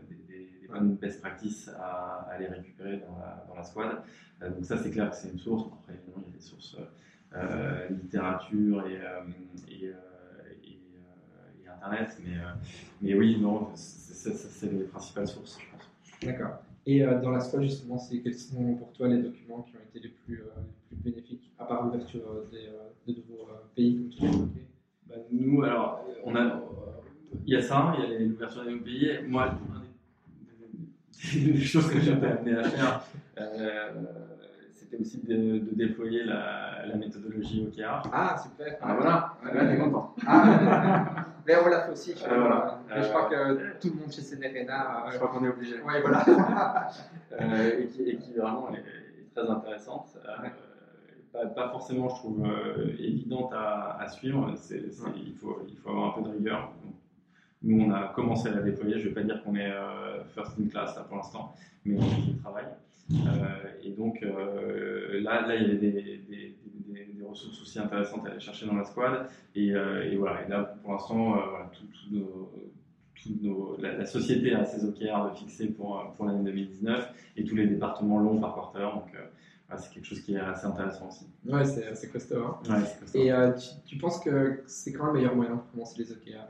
bonnes 0.70 0.96
best 0.96 1.22
practices 1.22 1.70
à, 1.80 2.28
aller 2.32 2.48
récupérer 2.48 3.02
dans 3.48 3.56
la, 3.56 3.64
squad. 3.64 4.04
Euh, 4.42 4.50
donc 4.50 4.66
ça, 4.66 4.78
c'est 4.78 4.92
clair 4.92 5.10
que 5.10 5.16
c'est 5.16 5.30
une 5.30 5.40
source. 5.40 5.68
Après, 5.80 5.94
évidemment, 5.94 6.24
il 6.28 6.32
y 6.32 6.36
a 6.36 6.38
des 6.38 6.44
sources 6.44 6.78
littérature 7.90 8.86
et, 8.88 9.92
Internet, 11.84 12.18
mais, 12.24 12.38
mais 13.02 13.14
oui, 13.16 13.38
non, 13.40 13.70
c'est 13.76 14.72
les 14.72 14.84
principales 14.84 15.28
sources, 15.28 15.60
je 15.60 15.66
pense. 15.72 15.90
D'accord. 16.24 16.60
Et 16.86 17.02
dans 17.02 17.32
la 17.32 17.40
squad, 17.40 17.64
justement, 17.64 17.98
quels 18.24 18.34
sont 18.34 18.76
pour 18.76 18.92
toi 18.94 19.08
les 19.08 19.22
documents 19.22 19.62
qui 19.64 19.76
ont 19.76 19.80
été 19.90 20.00
les 20.00 20.10
plus, 20.10 20.44
les 20.92 20.98
plus 20.98 21.12
bénéfiques, 21.12 21.52
à 21.60 21.66
part 21.66 21.84
l'ouverture 21.84 22.46
de 22.52 23.14
nouveaux 23.14 23.48
pays, 23.76 23.98
comme 23.98 24.10
tu 24.10 24.22
l'as 24.22 24.30
évoqué 24.30 24.68
bah, 25.08 25.16
nous, 25.32 25.64
alors, 25.64 26.06
on 26.24 26.36
a, 26.36 26.62
il 27.46 27.54
y 27.54 27.58
a 27.58 27.62
ça, 27.62 27.94
il 27.98 28.12
y 28.12 28.16
a 28.16 28.20
l'ouverture 28.20 28.64
des 28.66 28.76
pays. 28.76 29.20
Moi, 29.28 29.54
une 31.36 31.54
des 31.54 31.62
choses 31.62 31.90
que 31.90 32.00
j'ai 32.00 32.14
amené 32.14 32.56
à 32.56 32.64
faire, 32.64 33.02
euh, 33.40 33.90
c'était 34.72 34.98
aussi 34.98 35.20
de, 35.24 35.62
déployer 35.74 36.24
la, 36.24 36.86
la, 36.86 36.96
méthodologie 36.96 37.66
OKR. 37.68 38.10
Ah, 38.12 38.36
super. 38.42 38.78
Ah, 38.82 38.96
voilà, 38.96 39.38
là, 39.54 39.66
t'es 39.66 39.78
content. 39.78 40.16
Ah, 40.26 41.26
mais 41.46 41.56
on 41.64 41.68
l'a 41.68 41.82
fait 41.82 41.92
aussi. 41.92 42.14
Je, 42.16 42.26
voilà. 42.26 42.80
je 42.90 43.08
crois 43.10 43.30
que 43.30 43.80
tout 43.80 43.90
le 43.90 44.00
monde 44.02 44.12
chez 44.12 44.22
Cenerena. 44.22 45.06
Euh, 45.06 45.12
je 45.12 45.18
crois 45.18 45.30
qu'on 45.30 45.46
est 45.46 45.50
obligé. 45.50 45.76
Oui, 45.86 45.94
voilà. 46.02 46.26
euh, 47.34 47.80
et, 47.80 47.88
qui, 47.88 48.04
et, 48.04 48.18
qui, 48.18 48.34
vraiment 48.34 48.70
est, 48.74 48.84
très 49.36 49.50
intéressante. 49.50 50.18
Euh, 51.36 51.48
pas, 51.48 51.70
forcément, 51.70 52.10
je 52.10 52.16
trouve, 52.16 52.46
euh, 52.46 52.96
évidente 53.00 53.52
à, 53.54 54.06
suivre. 54.08 54.54
il, 54.72 55.34
faut, 55.36 55.66
il 55.68 55.76
faut 55.78 55.90
avoir 55.90 56.10
un 56.18 56.22
peu 56.22 56.30
de 56.30 56.36
rigueur. 56.36 56.72
nous, 57.64 57.86
on 57.86 57.92
a 57.92 58.10
commencé 58.10 58.50
à 58.50 58.52
la 58.52 58.62
déployer. 58.62 59.00
Je 59.00 59.10
ne 59.10 59.14
vais 59.14 59.22
pas 59.22 59.24
dire 59.24 59.44
qu'on 59.44 59.56
est 59.56 59.72
euh, 59.72 60.24
first 60.36 60.54
in 60.60 60.68
class 60.70 60.96
là, 60.96 61.04
pour 61.04 61.18
l'instant, 61.18 61.56
mais 61.86 61.98
on 61.98 62.04
y 62.04 62.36
travaille. 62.38 62.68
Euh, 63.12 63.16
et 63.84 63.90
donc 63.92 64.22
là, 64.22 65.48
là, 65.48 65.56
il 65.56 65.74
y 65.74 65.78
des, 65.78 65.92
des, 65.92 66.56
des, 66.94 67.26
ressources 67.26 67.62
aussi 67.62 67.80
intéressantes 67.80 68.26
à 68.26 68.32
aller 68.32 68.40
chercher 68.40 68.66
dans 68.66 68.76
la 68.76 68.86
squad. 68.86 69.28
Et, 69.56 69.70
et 69.70 70.16
voilà. 70.16 70.46
Et 70.46 70.50
là, 70.50 70.76
pour 70.82 70.94
l'instant, 70.94 71.32
voilà, 71.32 71.72
tout, 71.74 71.86
nos, 73.42 73.78
la, 73.80 74.06
société 74.06 74.54
a 74.54 74.66
ses 74.66 74.86
OKR 74.86 75.36
fixer 75.38 75.68
pour, 75.68 76.14
pour 76.18 76.26
l'année 76.26 76.44
2019 76.44 77.32
et 77.38 77.46
tous 77.46 77.56
les 77.56 77.68
départements 77.68 78.20
l'ont 78.20 78.40
par 78.40 78.54
quarter. 78.54 78.80
Donc, 78.94 79.14
c'est 79.78 79.94
quelque 79.94 80.06
chose 80.06 80.22
qui 80.22 80.36
est 80.36 80.40
assez 80.40 80.66
intéressant 80.66 81.08
aussi. 81.08 81.26
Ouais, 81.46 81.66
c'est 81.66 82.12
costaud. 82.12 82.44
Hein. 82.44 82.58
Ouais, 82.70 82.84
costaud. 83.00 83.20
Et 83.20 83.32
tu, 83.58 83.96
tu, 83.96 83.98
penses 83.98 84.20
que 84.20 84.62
c'est 84.68 84.92
quand 84.92 85.08
le 85.08 85.14
meilleur 85.14 85.36
moyen 85.36 85.56
de 85.56 85.62
commencer 85.72 86.04
les 86.04 86.12
OKR 86.12 86.46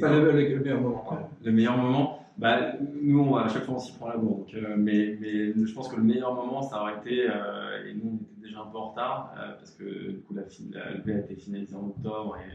Enfin, 0.00 0.20
le, 0.20 0.30
le, 0.30 0.60
meilleur 0.60 0.80
moment, 0.80 1.04
pardon. 1.08 1.26
Le 1.42 1.52
meilleur 1.52 1.76
moment 1.76 2.18
bah, 2.38 2.74
nous, 3.02 3.18
on, 3.18 3.34
à 3.34 3.48
chaque 3.48 3.64
fois, 3.64 3.74
on 3.74 3.78
s'y 3.80 3.92
prend 3.92 4.08
la 4.08 4.16
bourre. 4.16 4.38
Donc, 4.38 4.54
euh, 4.54 4.76
mais, 4.78 5.16
mais 5.20 5.52
je 5.54 5.74
pense 5.74 5.88
que 5.88 5.96
le 5.96 6.04
meilleur 6.04 6.34
moment, 6.34 6.62
ça 6.62 6.80
aurait 6.80 6.98
été, 6.98 7.28
euh, 7.28 7.84
et 7.88 7.94
nous, 7.94 8.20
un 8.56 8.66
peu 8.66 8.78
en 8.78 8.90
retard, 8.90 9.34
euh, 9.36 9.54
parce 9.54 9.72
que 9.72 10.10
du 10.10 10.20
coup, 10.20 10.34
la, 10.34 10.42
levée 10.90 11.14
a 11.14 11.18
été 11.18 11.34
finalisée 11.34 11.74
en 11.76 11.86
octobre. 11.86 12.36
Et, 12.36 12.50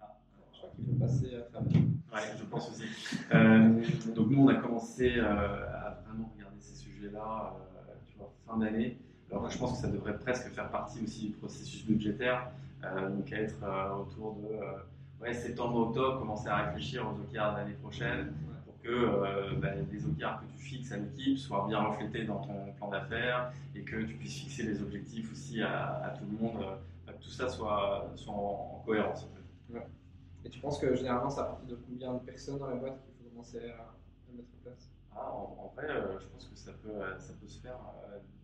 ah, 0.00 0.18
je 0.52 0.58
crois 0.58 0.70
qu'il 0.74 0.84
peut 0.84 0.98
passer 0.98 1.36
à 1.36 1.40
travers. 1.42 1.72
Ouais, 1.72 2.36
je 2.38 2.44
pense 2.44 2.70
aussi. 2.70 2.84
donc, 4.14 4.30
nous, 4.30 4.42
on 4.42 4.48
a 4.48 4.54
commencé 4.54 5.18
à 5.20 6.02
vraiment 6.06 6.30
regarder 6.36 6.60
ces 6.60 6.76
sujets-là, 6.76 7.54
fin 8.46 8.58
d'année. 8.58 8.98
Alors, 9.30 9.48
je 9.48 9.58
pense 9.58 9.72
que 9.72 9.78
ça 9.78 9.88
devrait 9.88 10.18
presque 10.18 10.48
faire 10.50 10.70
partie 10.70 11.02
aussi 11.02 11.28
du 11.28 11.32
processus 11.32 11.86
budgétaire, 11.86 12.50
donc 12.82 13.32
être 13.32 13.56
autour 13.98 14.36
de 14.36 15.22
ouais, 15.22 15.32
septembre, 15.32 15.88
octobre, 15.88 16.18
commencer 16.18 16.48
à 16.48 16.66
réfléchir 16.66 17.06
aux 17.06 17.12
OKR 17.12 17.52
de 17.52 17.56
l'année 17.56 17.76
prochaine 17.80 18.34
que 18.82 18.88
euh, 18.88 19.54
bah, 19.56 19.68
les 19.74 20.04
OKR 20.04 20.40
que 20.40 20.52
tu 20.56 20.58
fixes 20.58 20.92
à 20.92 20.96
l'équipe 20.96 21.38
soient 21.38 21.66
bien 21.68 21.80
reflétés 21.80 22.24
dans 22.24 22.40
ton 22.40 22.72
plan 22.72 22.88
d'affaires 22.88 23.52
et 23.74 23.82
que 23.82 24.02
tu 24.02 24.14
puisses 24.14 24.40
fixer 24.40 24.64
les 24.64 24.82
objectifs 24.82 25.30
aussi 25.30 25.62
à, 25.62 26.14
tout 26.18 26.24
le 26.30 26.38
monde, 26.38 26.62
euh, 26.62 27.12
que 27.12 27.22
tout 27.22 27.30
ça 27.30 27.48
soit, 27.48 28.10
soit 28.16 28.34
en, 28.34 28.82
cohérence. 28.84 29.24
En 29.24 29.74
fait. 29.74 29.86
Et 30.44 30.50
tu 30.50 30.58
penses 30.58 30.78
que 30.78 30.94
généralement, 30.96 31.30
ça 31.30 31.44
partir 31.44 31.68
de 31.68 31.76
combien 31.76 32.14
de 32.14 32.18
personnes 32.18 32.58
dans 32.58 32.68
la 32.68 32.74
boîte 32.74 33.00
qu'il 33.04 33.14
faut 33.14 33.30
commencer 33.30 33.58
à, 33.58 33.94
mettre 34.34 34.48
en 34.58 34.62
place? 34.64 34.90
Ah, 35.14 35.30
en, 35.30 35.72
vrai, 35.76 35.88
euh, 35.88 36.18
je 36.18 36.26
pense 36.26 36.46
que 36.46 36.56
ça 36.56 36.72
peut, 36.72 37.00
ça 37.18 37.32
peut 37.40 37.46
se 37.46 37.60
faire 37.60 37.78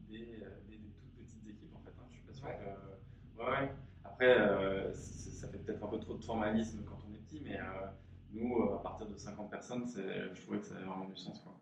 des, 0.09 0.18
des, 0.18 0.79
toutes 1.01 1.27
petites 1.27 1.48
équipes 1.48 1.74
en 1.74 1.81
fait. 1.81 1.92
Hein. 1.98 2.07
Je 2.11 2.14
suis 2.14 2.24
pas 2.24 2.33
sûr 2.33 2.46
ouais. 2.46 2.59
que. 2.59 3.42
Ouais, 3.42 3.51
ouais. 3.51 3.72
Après, 4.05 4.92
ça 4.92 5.48
fait 5.48 5.59
peut-être 5.59 5.83
un 5.83 5.88
peu 5.88 5.98
trop 5.98 6.14
de 6.14 6.22
formalisme 6.22 6.83
quand 6.85 6.98
on 7.09 7.14
est 7.14 7.18
petit, 7.18 7.40
mais 7.44 7.59
nous, 8.33 8.62
euh, 8.62 8.77
à 8.77 8.79
partir 8.79 9.07
de 9.07 9.17
50 9.17 9.51
personnes, 9.51 9.85
je 9.87 10.43
trouvais 10.43 10.59
que 10.59 10.67
ça 10.67 10.75
avait 10.77 10.85
vraiment 10.85 11.07
du 11.07 11.17
sens. 11.17 11.41
Quoi. 11.41 11.55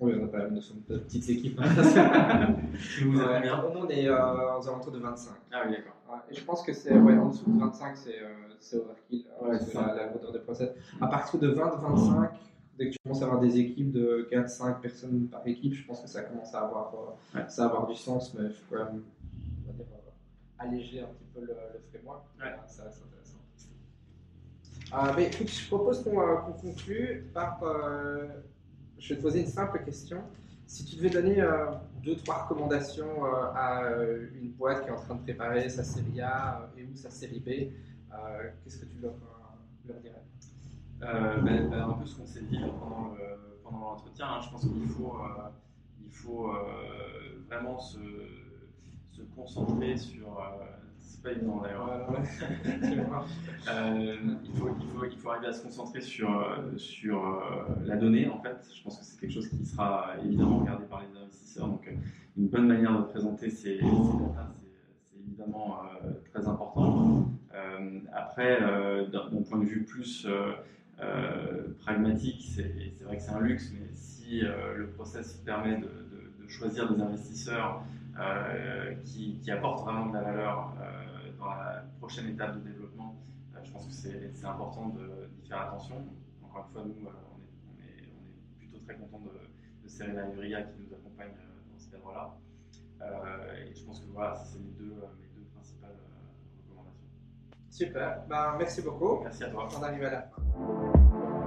Oui, 0.00 0.12
on 0.16 0.22
n'a 0.22 0.28
pas 0.28 0.38
la 0.38 0.50
notion 0.50 0.74
de 0.88 0.98
petites 0.98 1.28
équipes. 1.28 1.60
Nous, 3.04 3.20
on 3.20 3.88
est 3.88 4.08
euh, 4.08 4.58
aux 4.58 4.68
alentours 4.68 4.92
de 4.92 4.98
25. 4.98 5.34
Ah 5.52 5.62
oui, 5.66 5.76
d'accord. 5.76 6.20
et 6.28 6.34
je 6.34 6.44
pense 6.44 6.62
que 6.62 6.72
c'est 6.72 6.98
ouais, 6.98 7.16
en 7.16 7.28
dessous 7.28 7.48
de 7.48 7.60
25, 7.60 7.96
c'est 7.96 8.20
euh, 8.20 8.80
overkill. 8.80 9.26
Ouais, 9.40 9.58
c'est 9.60 9.74
la, 9.74 9.94
la 9.94 10.08
grandeur 10.08 10.32
de 10.32 10.38
process. 10.38 10.70
À 11.00 11.06
partir 11.06 11.38
de 11.38 11.54
20-25, 11.54 12.28
dès 12.76 12.86
que 12.88 12.94
tu 12.94 12.98
commences 13.04 13.22
à 13.22 13.26
avoir 13.26 13.40
des 13.40 13.56
équipes 13.56 13.92
de 13.92 14.28
4-5 14.32 14.80
personnes 14.80 15.28
par 15.28 15.46
équipe, 15.46 15.74
je 15.74 15.86
pense 15.86 16.00
que 16.00 16.08
ça 16.08 16.22
commence 16.22 16.52
à 16.54 16.62
avoir, 16.62 16.92
euh, 17.36 17.40
ça 17.46 17.66
avoir 17.66 17.86
du 17.86 17.94
sens, 17.94 18.34
mais 18.34 18.46
il 18.46 18.52
faut 18.52 18.74
quand 18.74 18.84
même 18.86 19.04
on 19.62 19.70
va 19.70 19.72
dire, 19.74 19.86
alléger 20.58 21.00
un 21.02 21.06
petit 21.06 21.26
peu 21.32 21.40
le, 21.40 21.54
le 21.72 21.80
framework. 21.92 22.24
Ouais. 22.40 22.52
Ça, 22.66 22.90
ça, 22.90 23.04
euh, 24.96 25.16
écoute, 25.18 25.50
je 25.50 25.66
propose 25.66 26.02
qu'on 26.02 26.20
euh, 26.20 26.36
conclue 26.60 27.30
par. 27.32 27.62
Euh, 27.62 28.28
je 28.98 29.10
vais 29.10 29.16
te 29.16 29.22
poser 29.22 29.40
une 29.40 29.48
simple 29.48 29.82
question. 29.84 30.22
Si 30.66 30.84
tu 30.84 30.96
devais 30.96 31.10
donner 31.10 31.40
euh, 31.40 31.66
deux, 32.02 32.16
trois 32.16 32.44
recommandations 32.44 33.24
à 33.54 33.82
une 34.34 34.50
boîte 34.50 34.82
qui 34.84 34.88
est 34.88 34.92
en 34.92 35.00
train 35.00 35.16
de 35.16 35.22
préparer 35.22 35.68
sa 35.68 35.84
série 35.84 36.20
A 36.20 36.70
et 36.76 36.84
ou 36.84 36.94
sa 36.94 37.10
série 37.10 37.40
B, 37.40 37.48
qu'est-ce 38.62 38.78
que 38.78 38.86
tu 38.86 38.98
leur, 39.02 39.12
dirais? 40.00 40.22
Ben, 41.00 41.42
ben, 41.42 41.72
Un 41.72 41.92
peu 41.94 42.06
ce 42.06 42.16
qu'on 42.16 42.26
s'est 42.26 42.42
dit 42.42 42.60
pendant 43.62 43.90
l'entretien. 43.90 44.26
Hein. 44.26 44.40
je 44.42 44.50
pense 44.50 44.62
qu'il 44.62 44.88
faut, 44.88 45.16
il 46.02 46.12
faut 46.12 46.50
vraiment 47.48 47.78
se, 47.78 47.98
se 49.12 49.22
concentrer 49.36 49.96
sur 49.98 50.40
pas 51.24 51.32
évident 51.32 51.60
d'ailleurs. 51.62 52.06
euh, 53.70 54.16
il, 54.44 54.52
faut, 54.52 54.68
il, 54.78 54.86
faut, 54.86 55.04
il, 55.04 55.18
faut, 55.18 55.30
arriver 55.30 55.46
à 55.46 55.52
se 55.52 55.62
concentrer 55.62 56.02
sur, 56.02 56.30
euh, 56.30 56.76
sur 56.76 57.26
euh, 57.26 57.64
la 57.86 57.96
donnée 57.96 58.28
en 58.28 58.38
fait. 58.40 58.68
Je 58.72 58.82
pense 58.82 58.98
que 58.98 59.04
c'est 59.04 59.18
quelque 59.18 59.32
chose 59.32 59.48
qui 59.48 59.64
sera 59.64 60.14
évidemment 60.22 60.58
regardé 60.58 60.84
par 60.84 61.00
les 61.00 61.18
investisseurs. 61.18 61.66
Donc 61.66 61.90
une 62.36 62.48
bonne 62.48 62.68
manière 62.68 62.96
de 62.96 63.04
présenter 63.04 63.48
ces, 63.48 63.78
ces 63.78 63.84
datas, 63.86 64.52
c'est 65.10 65.18
évidemment 65.18 65.78
très 66.32 66.46
important. 66.46 67.30
après, 68.12 68.60
d'un 69.10 69.42
point 69.48 69.58
de 69.58 69.64
vue 69.64 69.84
plus 69.84 70.26
pragmatique, 71.80 72.44
c'est 72.54 73.02
vrai 73.04 73.16
que 73.16 73.22
c'est 73.22 73.32
un 73.32 73.40
luxe, 73.40 73.72
mais 73.72 73.88
si 73.94 74.40
le 74.40 74.88
process 74.94 75.34
permet 75.44 75.76
de, 75.76 75.86
de, 75.86 76.42
de 76.42 76.48
choisir 76.48 76.92
des 76.92 77.00
investisseurs 77.00 77.82
qui, 79.04 79.38
qui, 79.42 79.50
apportent 79.50 79.84
vraiment 79.84 80.06
de 80.06 80.14
la 80.14 80.22
valeur 80.22 80.74
la 81.46 81.84
prochaine 81.98 82.28
étape 82.28 82.56
de 82.56 82.60
développement, 82.60 83.16
euh, 83.54 83.58
je 83.62 83.70
pense 83.70 83.86
que 83.86 83.92
c'est 83.92 84.46
important 84.46 84.88
d'y 84.88 85.48
faire 85.48 85.62
attention. 85.62 85.96
Encore 86.42 86.66
une 86.66 86.72
fois, 86.72 86.84
nous, 86.84 87.06
euh, 87.06 87.12
on 87.34 87.40
est, 87.40 87.50
on 87.68 87.80
est, 87.80 88.08
on 88.20 88.26
est 88.26 88.58
plutôt 88.58 88.78
très 88.84 88.96
content 88.96 89.20
de, 89.20 89.82
de 89.82 89.88
Serena 89.88 90.28
Ivria 90.28 90.62
qui 90.62 90.80
nous 90.80 90.94
accompagne 90.94 91.32
euh, 91.38 91.72
dans 91.72 91.78
ce 91.78 91.90
cadre-là. 91.90 92.36
et 93.58 93.74
je 93.74 93.84
pense 93.84 94.00
que 94.00 94.06
voilà, 94.06 94.34
c'est 94.34 94.58
mes 94.58 94.72
deux, 94.72 94.94
mes 95.20 95.28
deux 95.36 95.46
principales 95.54 95.96
recommandations. 96.56 97.08
Super, 97.70 98.24
ben, 98.28 98.56
merci 98.58 98.82
beaucoup. 98.82 99.20
Merci 99.22 99.44
à 99.44 99.48
toi. 99.48 99.68
On 99.76 99.82
arrive 99.82 100.04
à 100.04 100.10
la 100.10 100.22
fin. 100.22 101.43